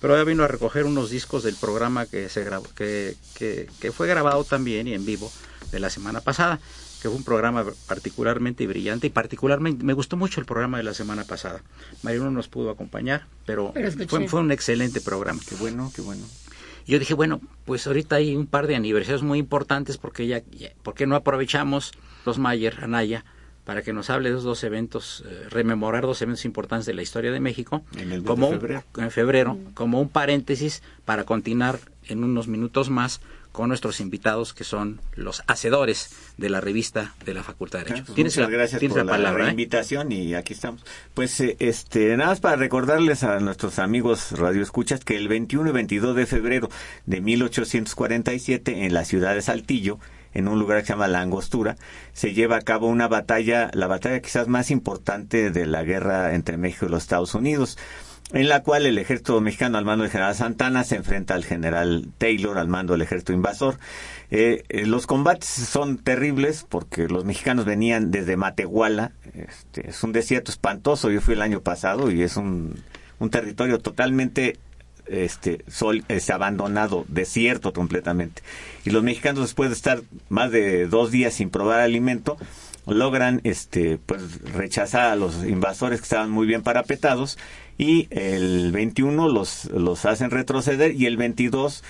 [0.00, 4.06] pero ya vino a recoger unos discos del programa que se grabó, que, que, fue
[4.06, 5.32] grabado también y en vivo
[5.72, 6.60] de la semana pasada,
[7.02, 10.94] que fue un programa particularmente brillante y particularmente me gustó mucho el programa de la
[10.94, 11.60] semana pasada.
[12.04, 13.74] Mario no nos pudo acompañar, pero,
[14.08, 15.40] fue, fue un excelente programa.
[15.48, 16.24] Qué bueno, qué bueno
[16.86, 20.42] yo dije, bueno, pues ahorita hay un par de aniversarios muy importantes porque ya,
[20.82, 21.92] ¿por qué no aprovechamos
[22.26, 23.24] los Mayer, Anaya,
[23.64, 27.02] para que nos hable de esos dos eventos, eh, rememorar dos eventos importantes de la
[27.02, 28.84] historia de México, en como febrero.
[28.98, 33.20] en febrero, como un paréntesis para continuar en unos minutos más
[33.54, 38.12] con nuestros invitados que son los hacedores de la revista de la Facultad de Derecho.
[38.16, 39.50] Muchas gracias por la, ¿eh?
[39.50, 40.84] invitación y aquí estamos.
[41.14, 45.72] Pues eh, este nada más para recordarles a nuestros amigos radioescuchas que el 21 y
[45.72, 46.68] 22 de febrero
[47.06, 50.00] de 1847 en la ciudad de Saltillo
[50.32, 51.76] en un lugar que se llama La Angostura,
[52.12, 56.56] se lleva a cabo una batalla, la batalla quizás más importante de la guerra entre
[56.56, 57.78] México y los Estados Unidos
[58.32, 62.08] en la cual el ejército mexicano al mando del general Santana se enfrenta al general
[62.18, 63.78] Taylor al mando del ejército invasor.
[64.30, 70.12] Eh, eh, los combates son terribles porque los mexicanos venían desde Matehuala, este, es un
[70.12, 72.82] desierto espantoso, yo fui el año pasado y es un,
[73.18, 74.58] un territorio totalmente
[75.06, 78.42] este sol es abandonado, desierto completamente.
[78.84, 82.38] Y los mexicanos después de estar más de dos días sin probar alimento,
[82.86, 87.38] logran este pues rechazar a los invasores que estaban muy bien parapetados
[87.78, 91.82] y el 21 los, los hacen retroceder y el 22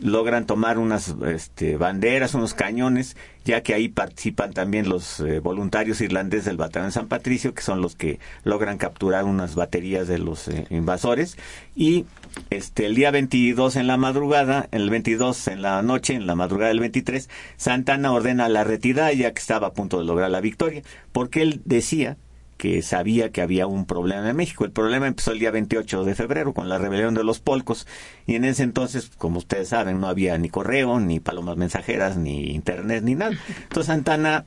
[0.00, 6.00] logran tomar unas este, banderas, unos cañones, ya que ahí participan también los eh, voluntarios
[6.00, 10.48] irlandeses del Batallón San Patricio, que son los que logran capturar unas baterías de los
[10.48, 11.36] eh, invasores.
[11.76, 12.06] Y
[12.48, 16.68] este, el día 22 en la madrugada, el 22 en la noche, en la madrugada
[16.68, 20.82] del 23, Santana ordena la retirada, ya que estaba a punto de lograr la victoria,
[21.12, 22.16] porque él decía
[22.60, 24.66] que sabía que había un problema en México.
[24.66, 27.86] El problema empezó el día 28 de febrero con la rebelión de los polcos
[28.26, 32.50] y en ese entonces, como ustedes saben, no había ni correo, ni palomas mensajeras, ni
[32.50, 33.32] internet, ni nada.
[33.62, 34.44] Entonces Santana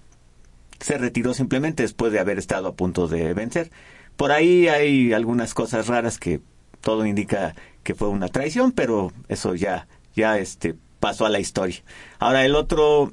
[0.80, 3.72] se retiró simplemente después de haber estado a punto de vencer.
[4.16, 6.40] Por ahí hay algunas cosas raras que
[6.82, 11.82] todo indica que fue una traición, pero eso ya, ya este, pasó a la historia.
[12.20, 13.12] Ahora el otro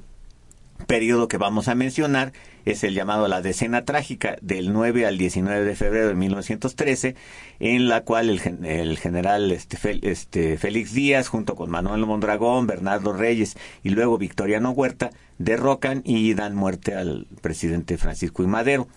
[0.85, 2.33] periodo que vamos a mencionar
[2.65, 7.15] es el llamado la decena trágica del 9 al 19 de febrero de 1913,
[7.59, 13.13] en la cual el, el general este, este, Félix Díaz, junto con Manuel Mondragón, Bernardo
[13.13, 18.87] Reyes y luego Victoriano Huerta, derrocan y dan muerte al presidente Francisco y Madero.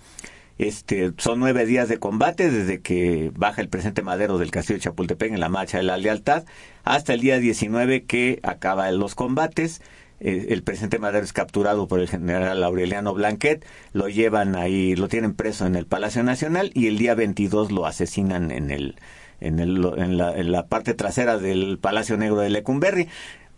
[0.57, 4.85] Este, son nueve días de combate desde que baja el presidente Madero del castillo de
[4.85, 6.45] Chapultepec en la marcha de la lealtad
[6.85, 9.83] hasta el día 19 que acaban los combates.
[10.25, 15.09] Eh, el presidente Madero es capturado por el general Aureliano Blanquet, lo llevan ahí, lo
[15.09, 18.97] tienen preso en el Palacio Nacional y el día 22 lo asesinan en el
[19.41, 23.09] en, el, en, la, en la parte trasera del Palacio Negro de Lecumberri,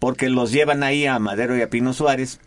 [0.00, 2.40] porque los llevan ahí a Madero y a Pino Suárez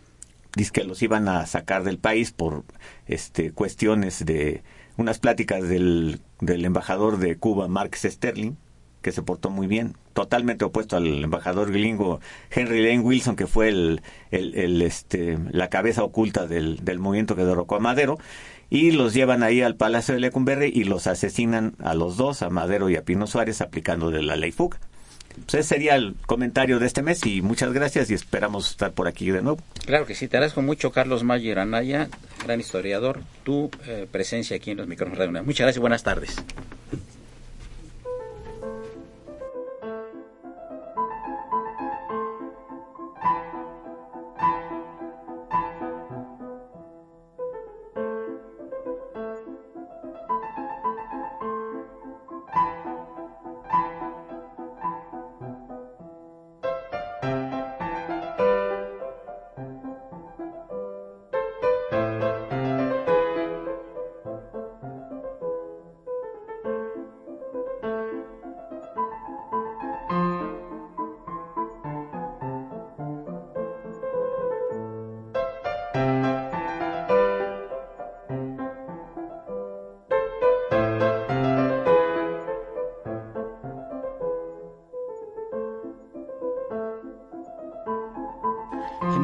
[0.54, 2.64] dice que los iban a sacar del país por
[3.06, 4.62] este cuestiones de
[4.98, 8.56] unas pláticas del, del embajador de Cuba, Marx Sterling,
[9.02, 13.68] que se portó muy bien, totalmente opuesto al embajador gringo Henry Lane Wilson, que fue
[13.68, 18.18] el, el, este, la cabeza oculta del, del movimiento que derrocó a Madero,
[18.68, 22.50] y los llevan ahí al Palacio de Lecumberri y los asesinan a los dos, a
[22.50, 24.78] Madero y a Pino Suárez, aplicándole la ley Fuga.
[25.46, 29.08] Pues ese sería el comentario de este mes y muchas gracias y esperamos estar por
[29.08, 29.58] aquí de nuevo.
[29.86, 32.08] Claro que sí, te agradezco mucho Carlos Mayer Anaya,
[32.44, 36.36] gran historiador, tu eh, presencia aquí en los micrófonos de Muchas gracias y buenas tardes.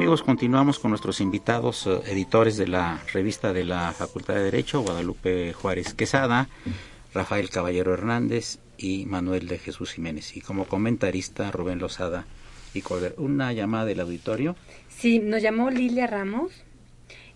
[0.07, 5.53] Continuamos con nuestros invitados eh, editores de la revista de la Facultad de Derecho, Guadalupe
[5.53, 6.49] Juárez Quesada,
[7.13, 10.37] Rafael Caballero Hernández y Manuel de Jesús Jiménez.
[10.37, 12.25] Y como comentarista, Rubén Lozada
[12.73, 13.15] y Corder.
[13.19, 14.55] ¿Una llamada del auditorio?
[14.89, 16.53] Sí, nos llamó Lilia Ramos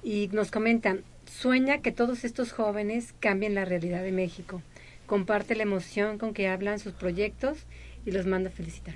[0.05, 4.63] y nos comentan, sueña que todos estos jóvenes cambien la realidad de México.
[5.07, 7.59] Comparte la emoción con que hablan sus proyectos
[8.07, 8.95] y los manda a felicitar.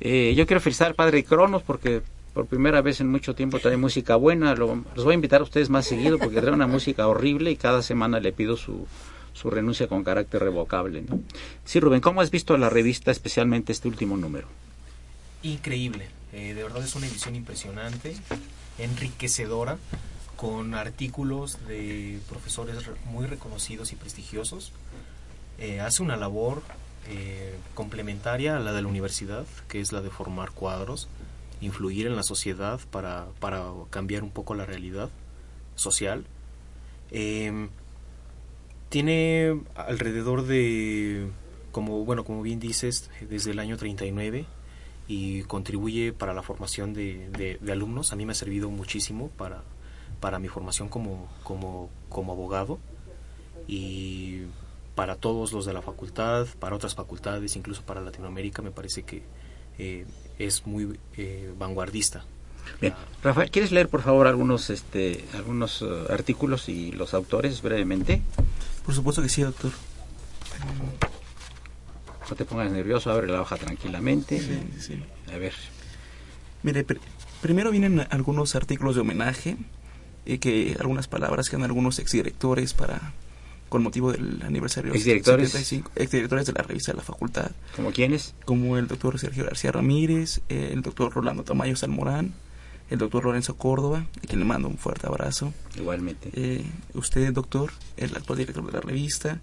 [0.00, 3.76] Eh, yo quiero felicitar al padre Cronos porque por primera vez en mucho tiempo trae
[3.76, 4.54] música buena.
[4.54, 7.82] los voy a invitar a ustedes más seguido porque trae una música horrible y cada
[7.82, 8.86] semana le pido su,
[9.32, 11.02] su renuncia con carácter revocable.
[11.02, 11.20] ¿no?
[11.64, 14.48] Sí, Rubén, ¿cómo has visto la revista, especialmente este último número?
[15.42, 18.16] Increíble, eh, de verdad es una edición impresionante,
[18.78, 19.78] enriquecedora,
[20.36, 24.72] con artículos de profesores muy reconocidos y prestigiosos.
[25.58, 26.62] Eh, hace una labor
[27.08, 31.08] eh, complementaria a la de la universidad, que es la de formar cuadros
[31.60, 35.10] influir en la sociedad para, para cambiar un poco la realidad
[35.74, 36.24] social.
[37.10, 37.68] Em,
[38.88, 41.28] tiene alrededor de,
[41.72, 44.46] como, bueno, como bien dices, desde el año 39
[45.06, 48.12] y contribuye para la formación de, de, alumnos.
[48.12, 49.62] A mí me ha servido muchísimo para,
[50.20, 52.78] para mi formación como, como, como abogado
[53.66, 54.42] y
[54.94, 59.22] para todos los de la facultad, para otras facultades, incluso para Latinoamérica, me parece que
[59.80, 60.04] eh,
[60.38, 62.24] es muy eh, vanguardista.
[62.80, 62.94] Bien.
[63.22, 68.22] Rafael, ¿quieres leer por favor algunos este algunos eh, artículos y los autores brevemente?
[68.84, 69.72] Por supuesto que sí, doctor.
[72.28, 74.38] No te pongas nervioso, abre la hoja tranquilamente.
[74.38, 75.02] Sí, sí.
[75.32, 75.54] A ver.
[76.62, 76.84] Mire,
[77.40, 79.56] primero vienen algunos artículos de homenaje,
[80.24, 83.12] y que algunas palabras que dan algunos exdirectores para
[83.70, 85.54] con motivo del aniversario exdirectores
[85.94, 87.52] exdirectores de la revista de la facultad.
[87.74, 92.34] Como quiénes como el doctor Sergio García Ramírez el doctor Rolando Tamayo Salmorán
[92.90, 95.54] el doctor Lorenzo Córdoba a quien le mando un fuerte abrazo.
[95.76, 96.30] Igualmente.
[96.34, 96.64] Eh,
[96.94, 99.40] usted doctor el actual director de la revista.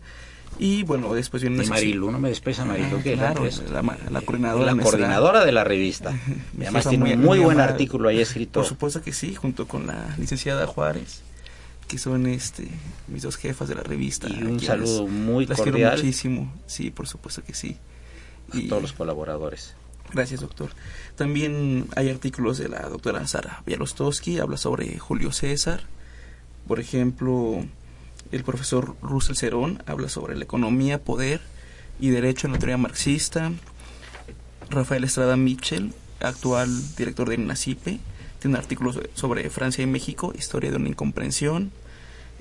[0.59, 4.21] Y bueno, después viene y Marilu, no me despreza Marilu, que claro, es la, la,
[4.21, 4.73] coordinadora.
[4.73, 6.17] La coordinadora de la revista.
[6.59, 8.59] Además tiene un muy, buen artículo ahí escrito.
[8.59, 11.21] Por supuesto que sí, junto con la licenciada Juárez
[11.87, 12.67] que son este
[13.07, 14.27] mis dos jefas de la revista.
[14.29, 15.75] Y un saludo muy las cordial.
[15.75, 17.77] quiero muchísimo, sí, por supuesto que sí.
[18.53, 19.75] A y, todos los colaboradores.
[20.13, 20.69] Gracias, doctor.
[21.15, 25.81] También hay artículos de la doctora Sara Bialostowski, habla sobre Julio César.
[26.67, 27.65] Por ejemplo,
[28.31, 31.41] el profesor Russell Cerón habla sobre la economía, poder
[31.99, 33.51] y derecho en la teoría marxista.
[34.69, 37.99] Rafael Estrada Mitchell, actual director de INACIPE,
[38.39, 41.71] tiene un artículo sobre Francia y México, historia de una incomprensión.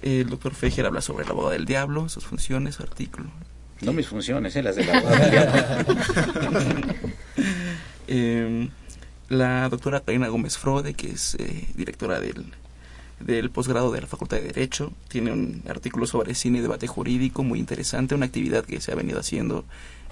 [0.03, 3.31] El doctor Fejer habla sobre la boda del diablo, sus funciones, su artículo.
[3.81, 4.63] No mis funciones, ¿eh?
[4.63, 5.97] las de la boda del diablo.
[8.09, 8.69] eh,
[9.29, 12.53] la doctora Karina Gómez Frode, que es eh, directora del,
[13.21, 17.43] del posgrado de la Facultad de Derecho, tiene un artículo sobre cine y debate jurídico
[17.43, 19.65] muy interesante, una actividad que se ha venido haciendo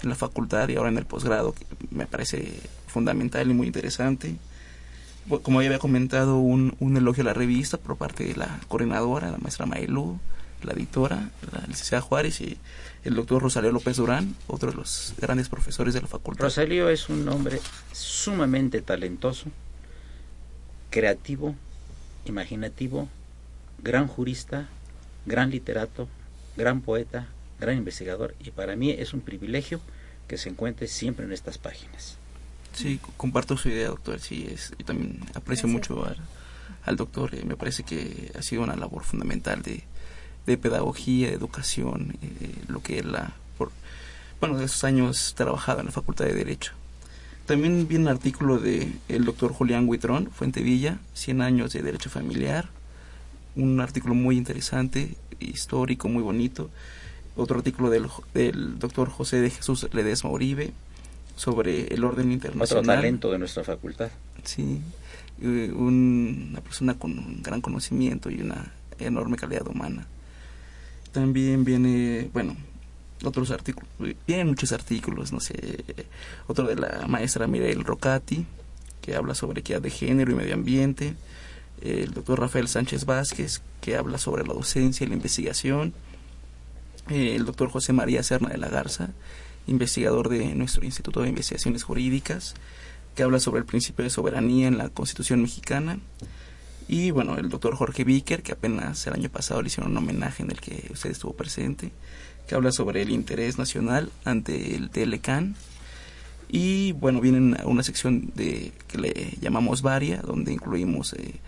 [0.03, 4.35] en la facultad y ahora en el posgrado, que me parece fundamental y muy interesante.
[5.41, 9.31] Como ya había comentado, un, un elogio a la revista por parte de la coordinadora,
[9.31, 10.19] la maestra Maelú,
[10.61, 12.57] la editora, la licenciada Juárez y
[13.03, 16.43] el doctor Rosalío López Durán, otro de los grandes profesores de la facultad.
[16.43, 17.59] Rosalío es un hombre
[17.91, 19.47] sumamente talentoso,
[20.89, 21.55] creativo,
[22.25, 23.07] imaginativo,
[23.81, 24.67] gran jurista,
[25.25, 26.07] gran literato,
[26.57, 27.27] gran poeta,
[27.59, 29.81] gran investigador y para mí es un privilegio
[30.27, 32.17] que se encuentre siempre en estas páginas.
[32.75, 34.19] Sí, comparto su idea, doctor.
[34.19, 36.17] Sí, es, yo también aprecio mucho al,
[36.83, 37.33] al doctor.
[37.33, 39.83] Eh, me parece que ha sido una labor fundamental de,
[40.45, 43.71] de pedagogía, de educación, eh, lo que él ha, por,
[44.39, 46.73] bueno, de esos años trabajado en la Facultad de Derecho.
[47.45, 52.67] También vi un artículo de el doctor Julián Huitrón, Fuentevilla, 100 años de Derecho Familiar,
[53.55, 56.69] un artículo muy interesante, histórico, muy bonito.
[57.37, 60.73] Otro artículo del, del doctor José de Jesús Ledesma Uribe
[61.35, 62.83] sobre el orden internacional.
[62.83, 64.09] Otro talento de nuestra facultad.
[64.43, 64.81] Sí,
[65.41, 70.07] un, una persona con un gran conocimiento y una enorme calidad humana.
[71.11, 72.55] También viene, bueno,
[73.23, 73.89] otros artículos,
[74.27, 75.83] vienen muchos artículos, no sé,
[76.47, 78.45] otro de la maestra Mireille Rocati,
[79.01, 81.15] que habla sobre equidad de género y medio ambiente,
[81.81, 85.93] el doctor Rafael Sánchez Vázquez, que habla sobre la docencia y la investigación,
[87.09, 89.09] el doctor José María Serna de la Garza,
[89.67, 92.53] investigador de nuestro Instituto de Investigaciones Jurídicas,
[93.15, 95.99] que habla sobre el principio de soberanía en la Constitución mexicana,
[96.87, 100.43] y bueno, el doctor Jorge Víquer, que apenas el año pasado le hicieron un homenaje
[100.43, 101.91] en el que usted estuvo presente,
[102.47, 105.55] que habla sobre el interés nacional ante el TLCAN.
[106.47, 111.39] Y bueno, viene una sección de que le llamamos Varia, donde incluimos eh,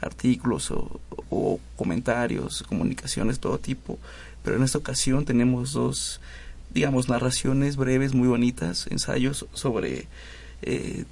[0.00, 3.98] artículos o, o, comentarios, comunicaciones, todo tipo.
[4.42, 6.20] Pero en esta ocasión tenemos dos,
[6.72, 10.08] digamos, narraciones breves, muy bonitas, ensayos sobre
[10.62, 11.04] eh,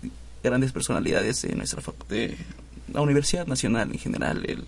[0.43, 2.37] grandes personalidades de nuestra de
[2.93, 4.45] la Universidad Nacional en general.
[4.47, 4.65] El,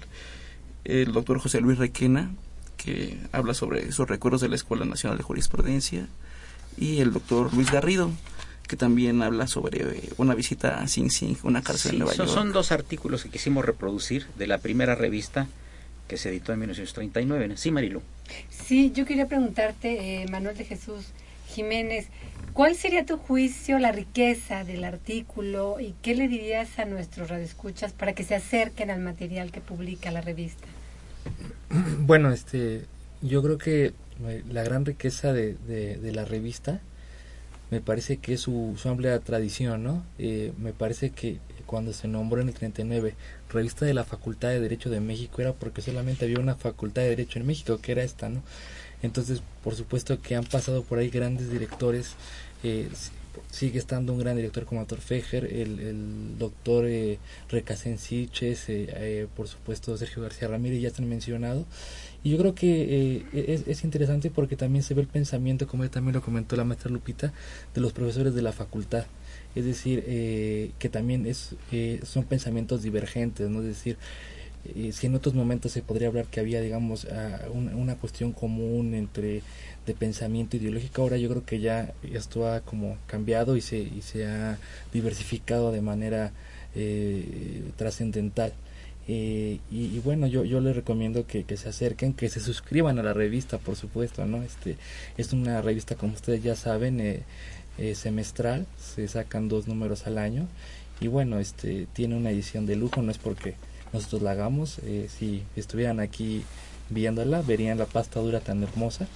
[0.85, 2.31] el doctor José Luis Requena,
[2.77, 6.07] que habla sobre esos recuerdos de la Escuela Nacional de Jurisprudencia,
[6.79, 8.11] y el doctor Luis Garrido,
[8.67, 12.27] que también habla sobre una visita a Sing Sing, una cárcel sí, en Nueva son,
[12.27, 12.39] York.
[12.39, 15.47] Son dos artículos que quisimos reproducir de la primera revista
[16.07, 17.57] que se editó en 1939.
[17.57, 18.03] Sí, Marilu.
[18.51, 21.07] Sí, yo quería preguntarte, eh, Manuel de Jesús
[21.49, 22.09] Jiménez,
[22.53, 27.93] ¿cuál sería tu juicio, la riqueza del artículo y qué le dirías a nuestros radioescuchas
[27.93, 30.67] para que se acerquen al material que publica la revista?
[32.01, 32.83] Bueno, este,
[33.23, 33.93] yo creo que
[34.51, 36.81] la gran riqueza de, de, de la revista
[37.71, 40.05] me parece que es su, su amplia tradición, ¿no?
[40.19, 43.15] Eh, me parece que cuando se nombró en el 39
[43.51, 47.11] revista de la Facultad de Derecho de México era porque solamente había una Facultad de
[47.11, 48.43] Derecho en México, que era esta, ¿no?
[49.03, 52.15] Entonces, por supuesto que han pasado por ahí grandes directores,
[52.63, 52.89] eh,
[53.51, 59.49] sigue estando un gran director como Arthur Fejer, el, doctor eh, Recasensiches, eh, eh, por
[59.49, 61.65] supuesto Sergio García Ramírez, ya han mencionado.
[62.23, 65.89] Y yo creo que eh, es, es, interesante porque también se ve el pensamiento, como
[65.89, 67.33] también lo comentó la maestra Lupita,
[67.75, 69.07] de los profesores de la facultad.
[69.57, 73.61] Es decir, eh, que también es, eh, son pensamientos divergentes, ¿no?
[73.61, 73.97] Es decir,
[74.75, 78.33] eh, si en otros momentos se podría hablar que había, digamos, uh, una, una, cuestión
[78.33, 79.43] común entre
[79.87, 84.03] de pensamiento ideológico, ahora yo creo que ya esto ha como cambiado y se, y
[84.03, 84.59] se ha
[84.93, 86.33] diversificado de manera
[86.75, 88.53] eh, trascendental.
[89.09, 92.99] Eh, y, y, bueno, yo, yo les recomiendo que, que, se acerquen, que se suscriban
[92.99, 94.43] a la revista, por supuesto, ¿no?
[94.43, 94.77] Este,
[95.17, 97.23] es una revista, como ustedes ya saben,
[97.79, 100.49] eh, semestral, se sacan dos números al año
[100.99, 103.55] y bueno, este, tiene una edición de lujo, no es porque
[103.93, 106.43] nosotros la hagamos, eh, si estuvieran aquí
[106.89, 109.07] viéndola, verían la pasta dura tan hermosa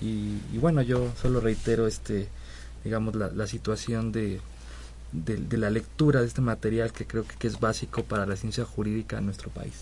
[0.00, 2.26] y, bueno, yo solo reitero este,
[2.82, 4.40] digamos, la, situación de,
[5.12, 9.18] de, la lectura de este material que creo que, es básico para la ciencia jurídica
[9.18, 9.74] en nuestro país.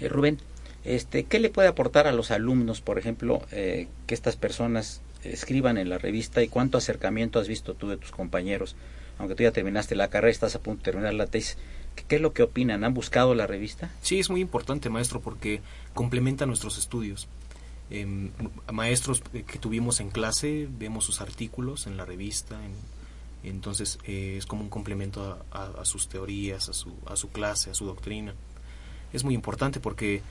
[0.00, 0.38] Eh, Rubén,
[0.84, 5.88] este, ¿qué le puede aportar a los alumnos, por ejemplo, que estas personas escriban en
[5.88, 8.76] la revista y cuánto acercamiento has visto tú de tus compañeros?
[9.18, 11.56] Aunque tú ya terminaste la carrera, estás a punto de terminar la tesis,
[12.08, 12.84] ¿Qué es lo que opinan?
[12.84, 13.90] ¿Han buscado la revista?
[14.02, 15.62] Sí, es muy importante, maestro, porque
[15.94, 17.28] complementa nuestros estudios.
[17.90, 18.30] Em,
[18.72, 22.58] maestros que tuvimos en clase, vemos sus artículos en la revista,
[23.42, 27.74] entonces eh, es como un complemento a, sus teorías, a su, a su clase, a
[27.74, 28.34] su doctrina.
[29.12, 30.22] Es muy importante porque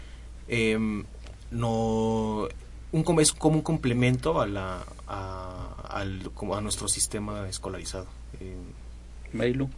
[0.48, 1.06] em,
[1.52, 2.50] no
[2.94, 8.08] un, es como un complemento a, la, a, a nuestro sistema escolarizado.
[8.40, 8.56] Eh,
[9.34, 9.70] Marilu.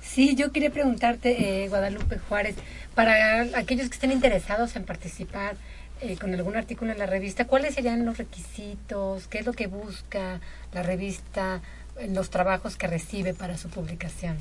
[0.00, 2.56] Sí, yo quería preguntarte, eh, Guadalupe Juárez,
[2.94, 5.56] para aquellos que estén interesados en participar
[6.00, 9.26] eh, con algún artículo en la revista, ¿cuáles serían los requisitos?
[9.26, 10.40] ¿Qué es lo que busca
[10.72, 11.60] la revista
[11.98, 14.38] en los trabajos que recibe para su publicación?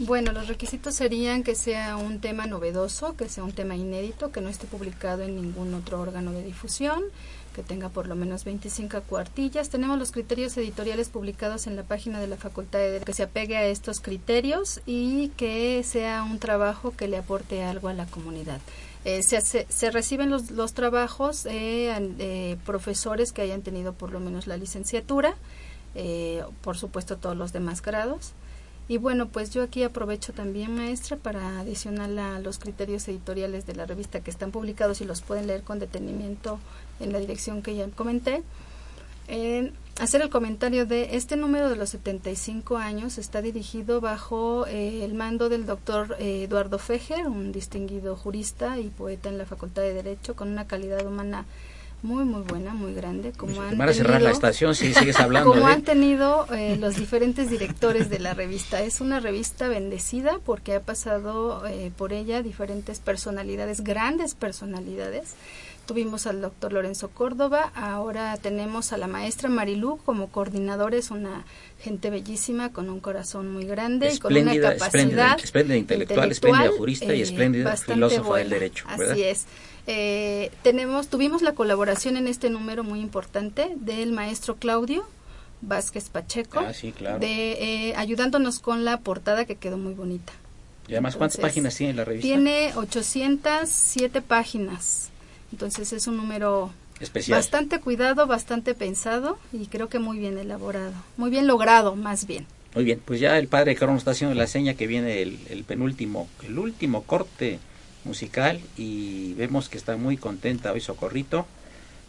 [0.00, 4.40] Bueno, los requisitos serían que sea un tema novedoso, que sea un tema inédito, que
[4.40, 7.02] no esté publicado en ningún otro órgano de difusión,
[7.52, 9.70] que tenga por lo menos 25 cuartillas.
[9.70, 13.56] Tenemos los criterios editoriales publicados en la página de la Facultad de que se apegue
[13.56, 18.60] a estos criterios y que sea un trabajo que le aporte algo a la comunidad.
[19.04, 24.46] Eh, se, se, reciben los, los trabajos eh, profesores que hayan tenido por lo menos
[24.46, 25.34] la licenciatura,
[25.96, 28.32] eh, por supuesto todos los demás grados.
[28.88, 33.74] Y bueno, pues yo aquí aprovecho también, maestra, para adicionar a los criterios editoriales de
[33.74, 36.58] la revista que están publicados y los pueden leer con detenimiento
[36.98, 38.42] en la dirección que ya comenté.
[40.00, 45.12] hacer el comentario de este número de los 75 años está dirigido bajo eh, el
[45.12, 49.92] mando del doctor eh, Eduardo Fejer, un distinguido jurista y poeta en la Facultad de
[49.92, 51.44] Derecho con una calidad humana
[52.02, 55.52] muy muy buena, muy grande, como han tenido, cerrar la estación si sigues hablando.
[55.52, 58.82] Como han tenido eh, los diferentes directores de la revista.
[58.82, 65.34] Es una revista bendecida porque ha pasado eh, por ella diferentes personalidades, grandes personalidades.
[65.86, 71.46] Tuvimos al doctor Lorenzo Córdoba, ahora tenemos a la maestra Marilú como coordinadora, es una
[71.80, 77.14] gente bellísima, con un corazón muy grande y con una capacidad espléndida, intelectual, espléndida jurista
[77.14, 78.84] y eh, espléndida filósofa del derecho.
[78.86, 79.46] Así es.
[79.90, 85.02] Eh, tenemos, tuvimos la colaboración en este número muy importante del maestro Claudio
[85.62, 86.72] Vázquez Pacheco, ah,
[87.18, 87.52] de,
[87.88, 90.34] eh, ayudándonos con la portada que quedó muy bonita.
[90.88, 92.26] ¿Y además cuántas páginas tiene la revista?
[92.26, 95.08] Tiene 807 páginas,
[95.52, 96.70] entonces es un número
[97.00, 97.38] Especial.
[97.38, 102.46] bastante cuidado, bastante pensado y creo que muy bien elaborado, muy bien logrado más bien.
[102.74, 105.64] Muy bien, pues ya el padre Crono está haciendo la seña que viene el, el
[105.64, 107.58] penúltimo, el último corte
[108.04, 111.46] musical y vemos que está muy contenta hoy Socorrito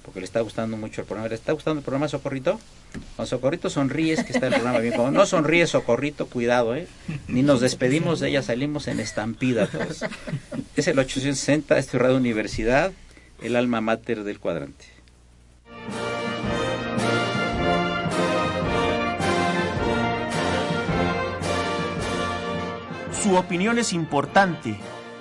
[0.03, 1.29] porque le está gustando mucho el programa.
[1.29, 2.59] ¿Le está gustando el programa Socorrito?
[3.15, 4.95] Con Socorrito sonríes que está el programa bien.
[4.95, 6.87] Cuando no sonríe Socorrito, cuidado, ¿eh?
[7.27, 10.03] Ni nos despedimos de ella, salimos en estampida todos.
[10.75, 12.91] Es el 860, este Radio Universidad,
[13.41, 14.85] el alma mater del cuadrante.
[23.21, 24.79] Su opinión es importante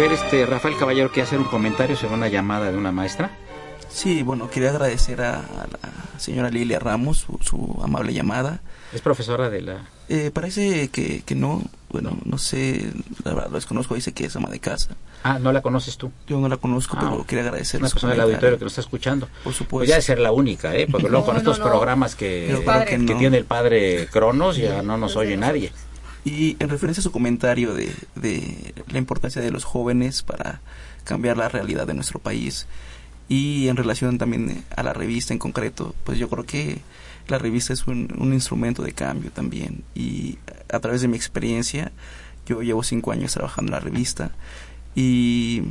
[0.00, 3.30] Este, Rafael Caballero quiere hacer un comentario sobre una llamada de una maestra.
[3.90, 8.60] Sí, bueno, quería agradecer a, la señora Lilia Ramos su, amable llamada.
[8.94, 9.84] ¿Es profesora de la...?
[10.08, 12.92] Eh, parece que, que no, bueno, no sé,
[13.24, 14.96] la verdad lo desconozco, dice que es ama de casa.
[15.22, 16.10] Ah, ¿no la conoces tú?
[16.26, 17.80] Yo no la conozco, pero ah, quería agradecer.
[17.80, 19.28] Una persona del auditorio que nos está escuchando.
[19.44, 19.80] Por supuesto.
[19.80, 20.88] Pues ya de ser la única, ¿eh?
[20.90, 25.36] Porque luego con estos programas que, que, tiene el padre Cronos ya no nos oye
[25.36, 25.72] nadie.
[26.24, 30.60] Y en referencia a su comentario de, de la importancia de los jóvenes para
[31.04, 32.66] cambiar la realidad de nuestro país
[33.30, 36.80] y en relación también a la revista en concreto, pues yo creo que
[37.28, 39.84] la revista es un, un instrumento de cambio también.
[39.94, 40.38] Y
[40.70, 41.92] a través de mi experiencia,
[42.44, 44.32] yo llevo cinco años trabajando en la revista
[44.96, 45.62] y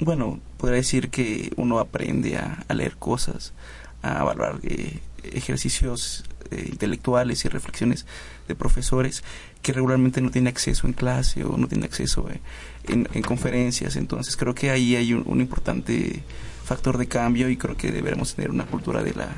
[0.00, 3.52] bueno, podría decir que uno aprende a, a leer cosas,
[4.00, 8.06] a valorar eh, ejercicios eh, intelectuales y reflexiones
[8.48, 9.22] de profesores
[9.62, 12.40] que regularmente no tienen acceso en clase o no tienen acceso eh,
[12.88, 13.96] en, en, conferencias.
[13.96, 16.22] Entonces creo que ahí hay un, un, importante
[16.64, 19.28] factor de cambio y creo que deberemos tener una cultura de la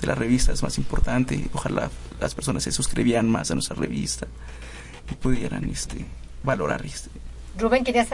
[0.00, 1.48] de las revistas más importante.
[1.52, 4.26] Ojalá las personas se suscribieran más a nuestra revista
[5.10, 6.04] y pudieran este,
[6.42, 6.84] valorar.
[6.84, 7.10] Este.
[7.58, 8.08] Rubén, ¿querías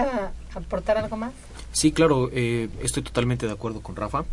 [0.54, 1.32] aportar algo más?
[1.72, 4.24] Sí, claro, eh, estoy totalmente de acuerdo con Rafa.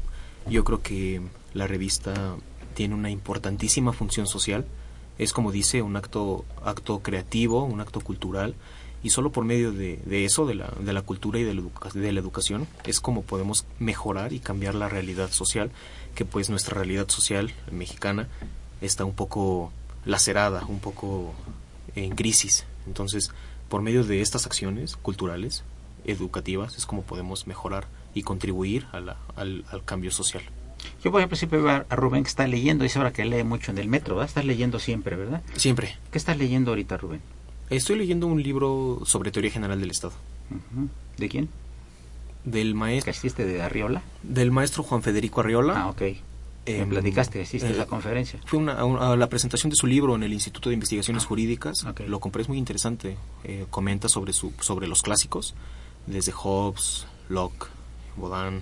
[0.50, 1.22] Yo creo que
[1.54, 2.36] la revista
[2.80, 4.66] tiene una importantísima función social.
[5.18, 8.56] Es como dice, un acto, acto creativo, un acto cultural.
[9.04, 11.64] Y solo por medio de, de eso, de la, de la cultura y de la,
[11.94, 15.72] de la educación, es como podemos mejorar y cambiar la realidad social,
[16.16, 18.30] que pues nuestra realidad social mexicana
[18.80, 19.74] está un poco
[20.06, 21.34] lacerada, un poco
[21.96, 22.64] en crisis.
[22.88, 23.30] Entonces,
[23.68, 25.66] por medio de estas acciones culturales,
[26.06, 30.44] educativas, es como podemos mejorar y contribuir a la, al, al, cambio social.
[31.04, 33.72] Yo, por ejemplo, siempre veo a Rubén que está leyendo, dice ahora que lee mucho
[33.72, 34.30] en el metro, ¿verdad?
[34.30, 35.42] Estás leyendo siempre, ¿verdad?
[35.56, 35.98] Siempre.
[36.12, 37.22] ¿Qué estás leyendo ahorita, Rubén?
[37.70, 40.14] Estoy leyendo un libro sobre teoría general del Estado.
[40.50, 40.88] Uh -huh.
[41.18, 41.50] ¿De quién?
[42.44, 43.12] Del maestro.
[43.12, 44.02] ¿Que asiste de Arriola?
[44.24, 45.84] Del maestro Juan Federico Arriola.
[45.84, 46.02] Ah, ok.
[46.66, 48.40] Eh, Me platicaste, asiste eh, a la conferencia.
[48.46, 51.84] Fue una, a, la presentación de su libro en el Instituto de Investigaciones ah, Jurídicas.
[51.86, 52.08] Okay.
[52.08, 53.18] Lo compré, es muy interesante.
[53.44, 55.56] Eh, comenta sobre, su, sobre los clásicos,
[56.06, 57.68] desde Hobbes, Locke,
[58.18, 58.62] Baudin,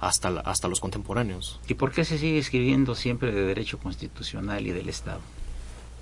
[0.00, 1.60] hasta, la, hasta los contemporáneos.
[1.68, 5.20] ¿Y por qué se sigue escribiendo siempre de derecho constitucional y del Estado?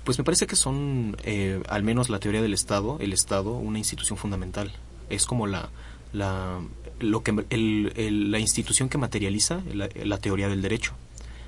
[0.03, 3.79] Pues me parece que son, eh, al menos la teoría del Estado, el Estado, una
[3.79, 4.71] institución fundamental.
[5.09, 5.69] Es como la,
[6.13, 6.59] la,
[6.99, 10.93] lo que, el, el, la institución que materializa la, la, teoría del derecho,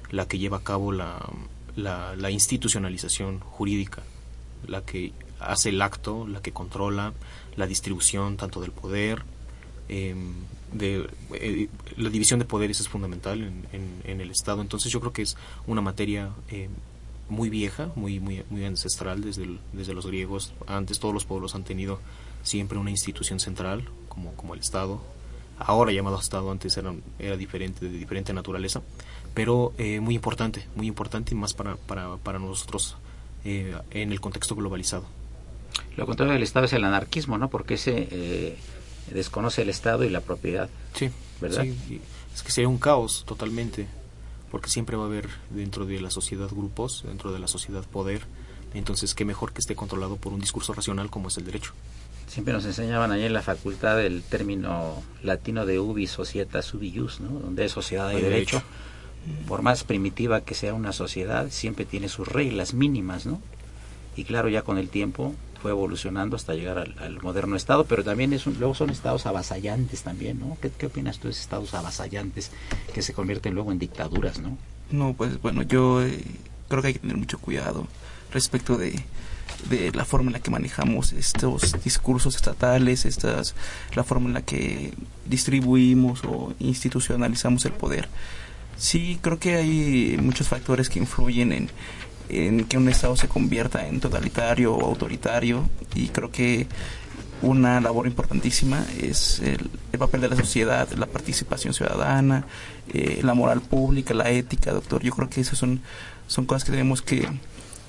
[0.10, 1.20] la que lleva a cabo la,
[1.76, 4.02] la, la institucionalización jurídica,
[4.66, 7.14] la que hace el acto, la que controla
[7.56, 9.24] la distribución tanto del poder,
[9.90, 10.16] eh,
[10.72, 14.62] de, eh, la división de poderes es fundamental en, en, el Estado.
[14.62, 16.70] Entonces yo creo que es una materia eh,
[17.30, 20.54] muy vieja, muy, muy, muy ancestral desde, desde los griegos.
[20.68, 22.00] Antes todos los pueblos han tenido
[22.44, 25.02] siempre una institución central, como, como el Estado.
[25.60, 28.82] Ahora llamado Estado, antes era, era diferente, de diferente naturaleza,
[29.34, 32.96] pero eh, muy importante, muy importante y más para, para, para nosotros
[33.44, 35.06] eh, en el contexto globalizado.
[35.96, 37.50] Lo contrario del Estado es el anarquismo, ¿no?
[37.50, 38.58] Porque ese eh,
[39.12, 40.70] desconoce el Estado y la propiedad.
[40.94, 41.10] Sí,
[41.42, 41.64] ¿verdad?
[41.64, 42.02] Sí,
[42.34, 43.88] es que sería un caos totalmente
[44.52, 48.22] porque siempre va a haber dentro de la sociedad grupos, dentro de la sociedad poder,
[48.74, 51.74] entonces qué mejor que esté controlado por un discurso racional como es el derecho.
[52.28, 57.20] Siempre nos enseñaban allí en la facultad el término latino de ubi societas ubi jus,
[57.20, 57.30] ¿no?
[57.40, 58.58] donde es sociedad y derecho.
[58.58, 58.64] derecho.
[59.48, 63.42] Por más primitiva que sea una sociedad, siempre tiene sus reglas mínimas, ¿no?
[64.16, 68.04] Y claro, ya con el tiempo fue evolucionando hasta llegar al, al moderno estado, pero
[68.04, 70.58] también es un, luego son estados avasallantes también, ¿no?
[70.62, 72.52] ¿Qué, ¿Qué, opinas tú de estados avasallantes
[72.94, 74.58] que se convierten luego en dictaduras, no?
[74.92, 76.24] No, pues bueno, yo eh,
[76.70, 77.88] creo que hay que tener mucho cuidado
[78.32, 79.04] respecto de,
[79.70, 83.56] de la forma en la que manejamos estos discursos estatales, estas,
[83.96, 84.94] la forma en la que
[85.26, 88.08] distribuimos o institucionalizamos el poder.
[88.78, 91.70] Sí, creo que hay muchos factores que influyen en,
[92.30, 96.68] en que un Estado se convierta en totalitario o autoritario y creo que
[97.42, 102.46] una labor importantísima es el, el papel de la sociedad, la participación ciudadana,
[102.94, 105.04] eh, la moral pública, la ética, doctor.
[105.04, 105.82] Yo creo que esas son,
[106.28, 107.28] son cosas que tenemos que,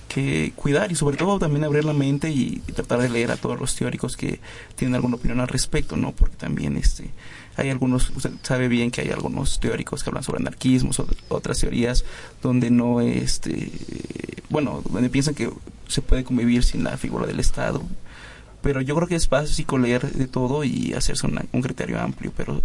[0.08, 3.36] que cuidar y sobre todo también abrir la mente y, y, tratar de leer a
[3.36, 4.40] todos los teóricos que
[4.76, 6.12] tienen alguna opinión al respecto, ¿no?
[6.12, 7.10] Porque también este
[7.58, 11.58] hay algunos, usted sabe bien que hay algunos teóricos que hablan sobre anarquismo, sobre otras
[11.58, 12.04] teorías
[12.40, 13.72] donde no, este,
[14.48, 15.50] bueno, donde piensan que
[15.88, 17.82] se puede convivir sin la figura del Estado.
[18.62, 22.32] Pero yo creo que es básico leer de todo y hacerse una, un criterio amplio,
[22.36, 22.62] pero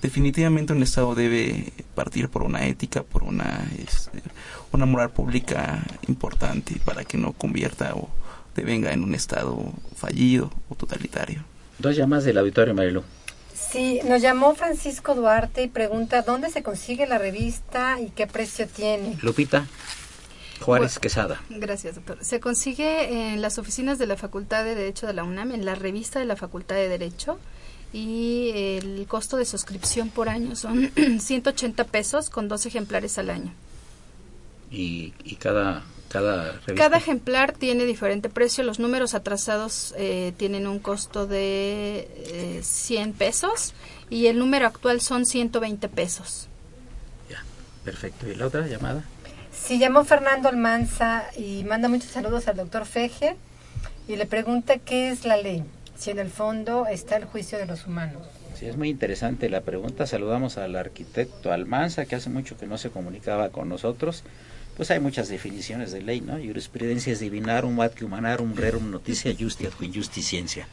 [0.00, 4.22] definitivamente un Estado debe partir por una ética, por una, este,
[4.72, 8.08] una moral pública importante para que no convierta o
[8.54, 9.58] devenga en un Estado
[9.96, 11.44] fallido o totalitario.
[11.80, 13.02] Dos llamadas del auditorio, Marilu.
[13.56, 18.68] Sí, nos llamó Francisco Duarte y pregunta dónde se consigue la revista y qué precio
[18.68, 19.16] tiene.
[19.22, 19.66] Lupita.
[20.60, 21.42] Juárez bueno, Quesada.
[21.48, 22.18] Gracias, doctor.
[22.22, 25.74] Se consigue en las oficinas de la Facultad de Derecho de la UNAM, en la
[25.74, 27.38] revista de la Facultad de Derecho,
[27.92, 30.90] y el costo de suscripción por año son
[31.20, 33.52] 180 pesos con dos ejemplares al año.
[34.70, 36.74] ¿Y, y cada cada revista?
[36.74, 38.64] Cada ejemplar tiene diferente precio.
[38.64, 43.74] Los números atrasados eh, tienen un costo de eh, 100 pesos
[44.10, 46.48] y el número actual son 120 pesos.
[47.30, 47.42] Ya,
[47.84, 48.28] perfecto.
[48.28, 49.04] ¿Y la otra llamada?
[49.52, 53.36] Sí, llamó Fernando Almanza y manda muchos saludos al doctor Feje
[54.06, 55.64] y le pregunta qué es la ley,
[55.96, 58.22] si en el fondo está el juicio de los humanos.
[58.54, 60.06] Sí, es muy interesante la pregunta.
[60.06, 64.22] Saludamos al arquitecto Almanza, que hace mucho que no se comunicaba con nosotros.
[64.76, 66.34] Pues hay muchas definiciones de ley, ¿no?
[66.34, 70.68] Jurisprudencia es divinarum, ad humanum, rerum, noticia, justia, injusticiencia.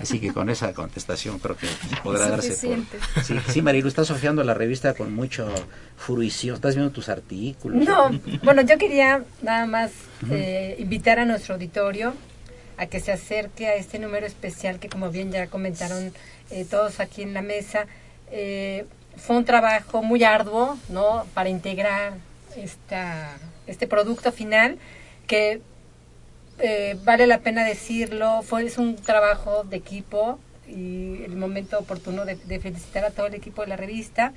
[0.00, 1.68] Así que con esa contestación creo que
[2.02, 3.24] podrá darse por...
[3.24, 5.48] Sí, sí, Marilu, estás ojeando la revista con mucho
[5.96, 6.56] fruición.
[6.56, 7.86] ¿Estás viendo tus artículos?
[7.86, 8.10] No,
[8.42, 9.92] bueno, yo quería nada más
[10.30, 12.12] eh, invitar a nuestro auditorio
[12.76, 16.12] a que se acerque a este número especial que como bien ya comentaron
[16.50, 17.86] eh, todos aquí en la mesa,
[18.32, 18.86] eh,
[19.16, 21.24] fue un trabajo muy arduo, ¿no?
[21.34, 22.14] Para integrar
[22.56, 23.36] esta,
[23.66, 24.78] este producto final
[25.26, 25.60] que
[26.58, 30.38] eh, vale la pena decirlo, fue es un trabajo de equipo
[30.68, 34.32] y el momento oportuno de, de felicitar a todo el equipo de la revista.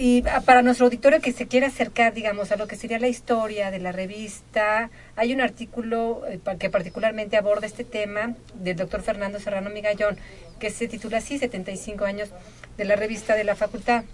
[0.00, 3.72] Y para nuestro auditorio que se quiere acercar, digamos, a lo que sería la historia
[3.72, 9.40] de la revista, hay un artículo eh, que particularmente aborda este tema del doctor Fernando
[9.40, 10.16] Serrano Migallón,
[10.60, 12.28] que se titula así, 75 años
[12.76, 14.04] de la revista de la facultad.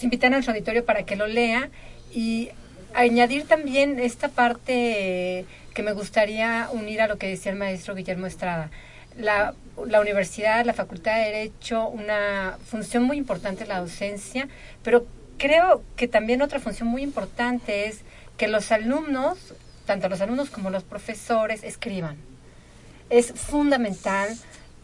[0.00, 1.68] Entonces invitan a nuestro auditorio para que lo lea
[2.10, 2.48] y
[2.94, 5.44] añadir también esta parte
[5.74, 8.70] que me gustaría unir a lo que decía el maestro Guillermo Estrada.
[9.18, 9.54] La,
[10.00, 14.48] universidad, la facultad de Derecho, una función muy importante es la docencia,
[14.82, 18.00] pero creo que también otra función muy importante es
[18.38, 19.52] que los alumnos,
[19.84, 22.16] tanto los alumnos como los profesores, escriban.
[23.10, 24.30] Es fundamental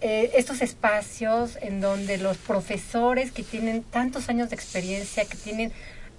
[0.00, 5.72] eh, estos espacios en donde los profesores que tienen tantos años de experiencia, que tienen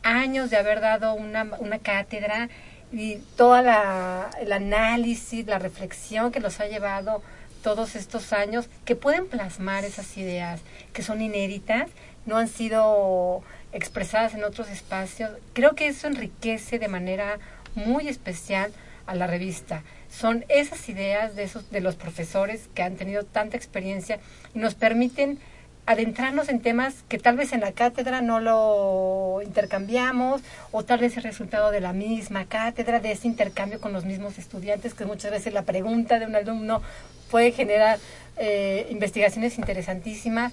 [0.04, 2.50] años de haber dado una, una cátedra
[2.92, 7.22] y toda la, el análisis, la reflexión que los ha llevado
[7.62, 10.62] todos estos años, que pueden plasmar esas ideas
[10.94, 11.90] que son inéditas,
[12.26, 15.32] no han sido expresadas en otros espacios.
[15.54, 17.40] Creo que eso enriquece de manera
[17.76, 18.72] muy especial
[19.06, 19.84] a la revista.
[20.18, 24.20] Son esas ideas de esos de los profesores que han tenido tanta experiencia
[24.56, 25.38] y nos permiten
[25.86, 30.42] adentrarnos en temas que tal vez en la cátedra no lo intercambiamos
[30.72, 34.40] o tal vez el resultado de la misma cátedra, de ese intercambio con los mismos
[34.40, 36.82] estudiantes, que muchas veces la pregunta de un alumno
[37.30, 38.00] puede generar
[38.38, 40.52] eh, investigaciones interesantísimas.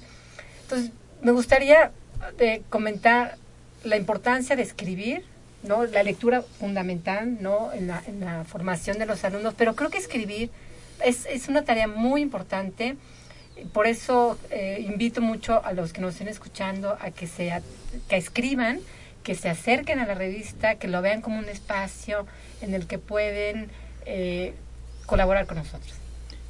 [0.63, 0.91] Entonces,
[1.23, 1.91] me gustaría
[2.39, 3.39] eh, comentar
[3.83, 5.25] la importancia de escribir,
[5.65, 5.85] ¿no?
[5.87, 7.73] La lectura fundamental, ¿no?
[7.73, 10.51] En la, formación de los alumnos, pero creo que escribir
[11.05, 12.97] es, una tarea muy importante.
[13.73, 17.53] Por eso eh, invito mucho a los que nos estén escuchando a que, se,
[18.11, 18.81] escriban,
[19.23, 22.27] que se acerquen a la revista, que lo vean como un espacio
[22.61, 23.69] en el que pueden
[24.07, 24.55] eh,
[25.07, 25.95] colaborar con nosotros.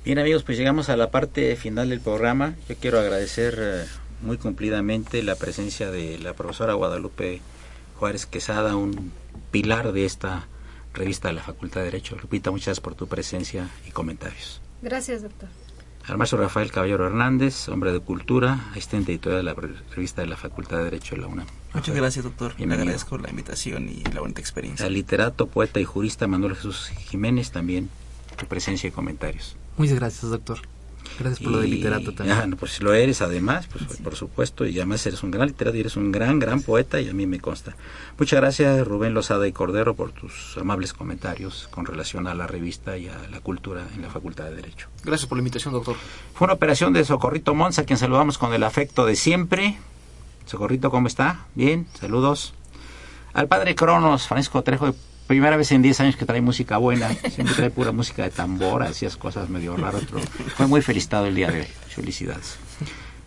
[0.05, 2.55] Bien amigos, pues llegamos a la parte final del programa.
[2.69, 3.85] Yo quiero agradecer eh,
[4.21, 7.41] muy cumplidamente la presencia de la profesora Guadalupe
[7.99, 9.13] Juárez Quesada, un
[9.51, 10.47] pilar de esta
[10.93, 12.17] revista de la Facultad de Derecho.
[12.21, 14.61] Lupita, muchas gracias por tu presencia y comentarios.
[14.83, 15.49] Gracias, doctor.
[16.07, 19.57] Al maestro Rafael Caballero Hernández, hombre de cultura, asistente editorial de la
[19.95, 21.47] revista de la Facultad de Derecho de la UNAM.
[21.73, 22.55] Muchas gracias, doctor.
[22.59, 24.85] Le agradezco la invitación y la bonita experiencia.
[24.85, 27.89] Al literato, poeta y jurista Manuel Jesús Jiménez, también
[28.37, 29.57] tu presencia y comentarios.
[29.79, 30.59] Muchas gracias, doctor.
[31.19, 32.39] Gracias por y, lo de literato también.
[32.39, 34.03] Ah, no, pues lo eres además, pues sí.
[34.03, 37.09] por supuesto, y además eres un gran literato y eres un gran, gran poeta y
[37.09, 37.77] a mí me consta.
[38.19, 42.97] Muchas gracias Rubén Lozada y Cordero por tus amables comentarios con relación a la revista
[42.97, 44.89] y a la cultura en la Facultad de Derecho.
[45.05, 45.97] Gracias por la invitación, doctor.
[46.35, 49.79] Fue una operación de Socorrito Monza, a quien saludamos con el afecto de siempre.
[50.47, 51.47] Socorrito, ¿cómo está?
[51.55, 52.55] Bien, saludos.
[53.33, 54.95] Al padre Cronos, Francisco Trejo
[55.27, 58.83] primera vez en 10 años que trae música buena, siempre trae pura música de tambor,
[58.83, 60.25] hacías cosas medio raras, pero
[60.57, 61.67] fue muy felicitado el día de hoy.
[61.89, 62.57] Felicidades.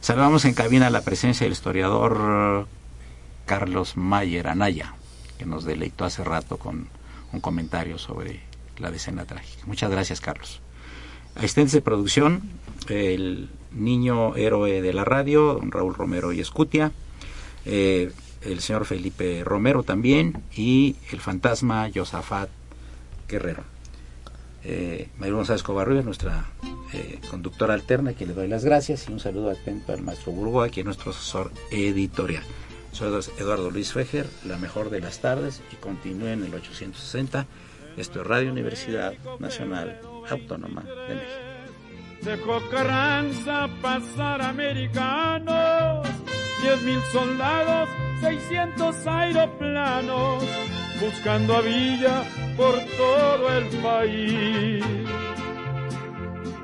[0.01, 2.67] Saludamos en cabina la presencia del historiador
[3.45, 4.93] Carlos Mayer Anaya,
[5.37, 6.87] que nos deleitó hace rato con
[7.33, 8.41] un comentario sobre
[8.77, 9.63] la decena trágica.
[9.65, 10.61] Muchas gracias, Carlos.
[11.35, 12.41] Asistentes de producción,
[12.89, 16.91] el niño héroe de la radio, don Raúl Romero y Escutia.
[17.65, 18.11] Eh,
[18.47, 22.49] el señor Felipe Romero también y el fantasma Josafat
[23.27, 23.63] Guerrero.
[24.63, 26.45] Eh, María González Covarrubias, nuestra
[26.93, 30.31] eh, conductora alterna, a quien le doy las gracias y un saludo atento al maestro
[30.31, 32.43] Burgoa, quien es nuestro asesor editorial.
[32.91, 37.45] Soy Eduardo Luis Fejer, la mejor de las tardes y continúen en el 860.
[37.95, 41.57] Esto es Radio Universidad Nacional Autónoma de México.
[42.23, 46.07] Dejó Carranza pasar americanos,
[46.61, 47.89] diez mil soldados,
[48.21, 50.43] 600 aeroplanos
[50.99, 52.23] buscando a Villa
[52.55, 54.83] por todo el país.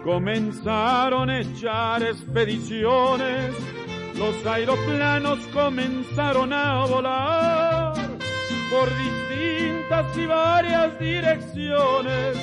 [0.03, 3.55] Comenzaron a echar expediciones,
[4.17, 7.93] los aeroplanos comenzaron a volar
[8.69, 12.37] por distintas y varias direcciones,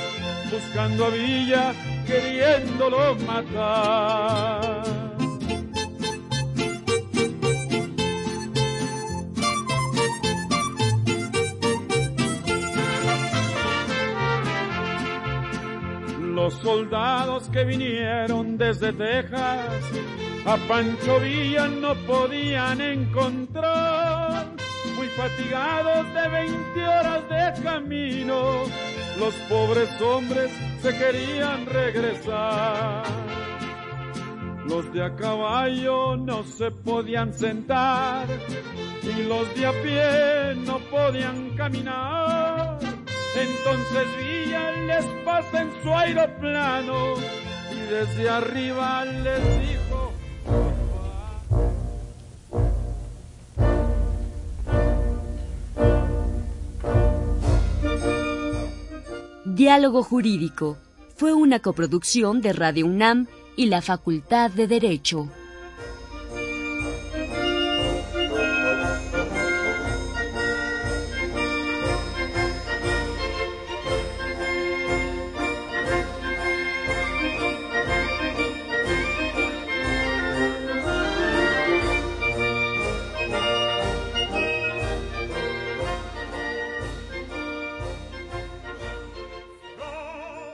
[0.50, 1.74] buscando a Villa,
[2.06, 4.69] queriéndolo matar.
[16.50, 19.84] Los soldados que vinieron desde Texas
[20.44, 24.46] a Pancho Villa no podían encontrar.
[24.96, 28.64] Muy fatigados de 20 horas de camino,
[29.20, 30.50] los pobres hombres
[30.82, 33.04] se querían regresar.
[34.66, 38.26] Los de a caballo no se podían sentar
[39.04, 42.59] y los de a pie no podían caminar.
[43.36, 47.14] Entonces Villa les pasa en su aeroplano
[47.72, 50.12] y desde arriba les dijo.
[59.44, 60.78] Diálogo Jurídico
[61.16, 63.26] fue una coproducción de Radio UNAM
[63.56, 65.28] y la Facultad de Derecho.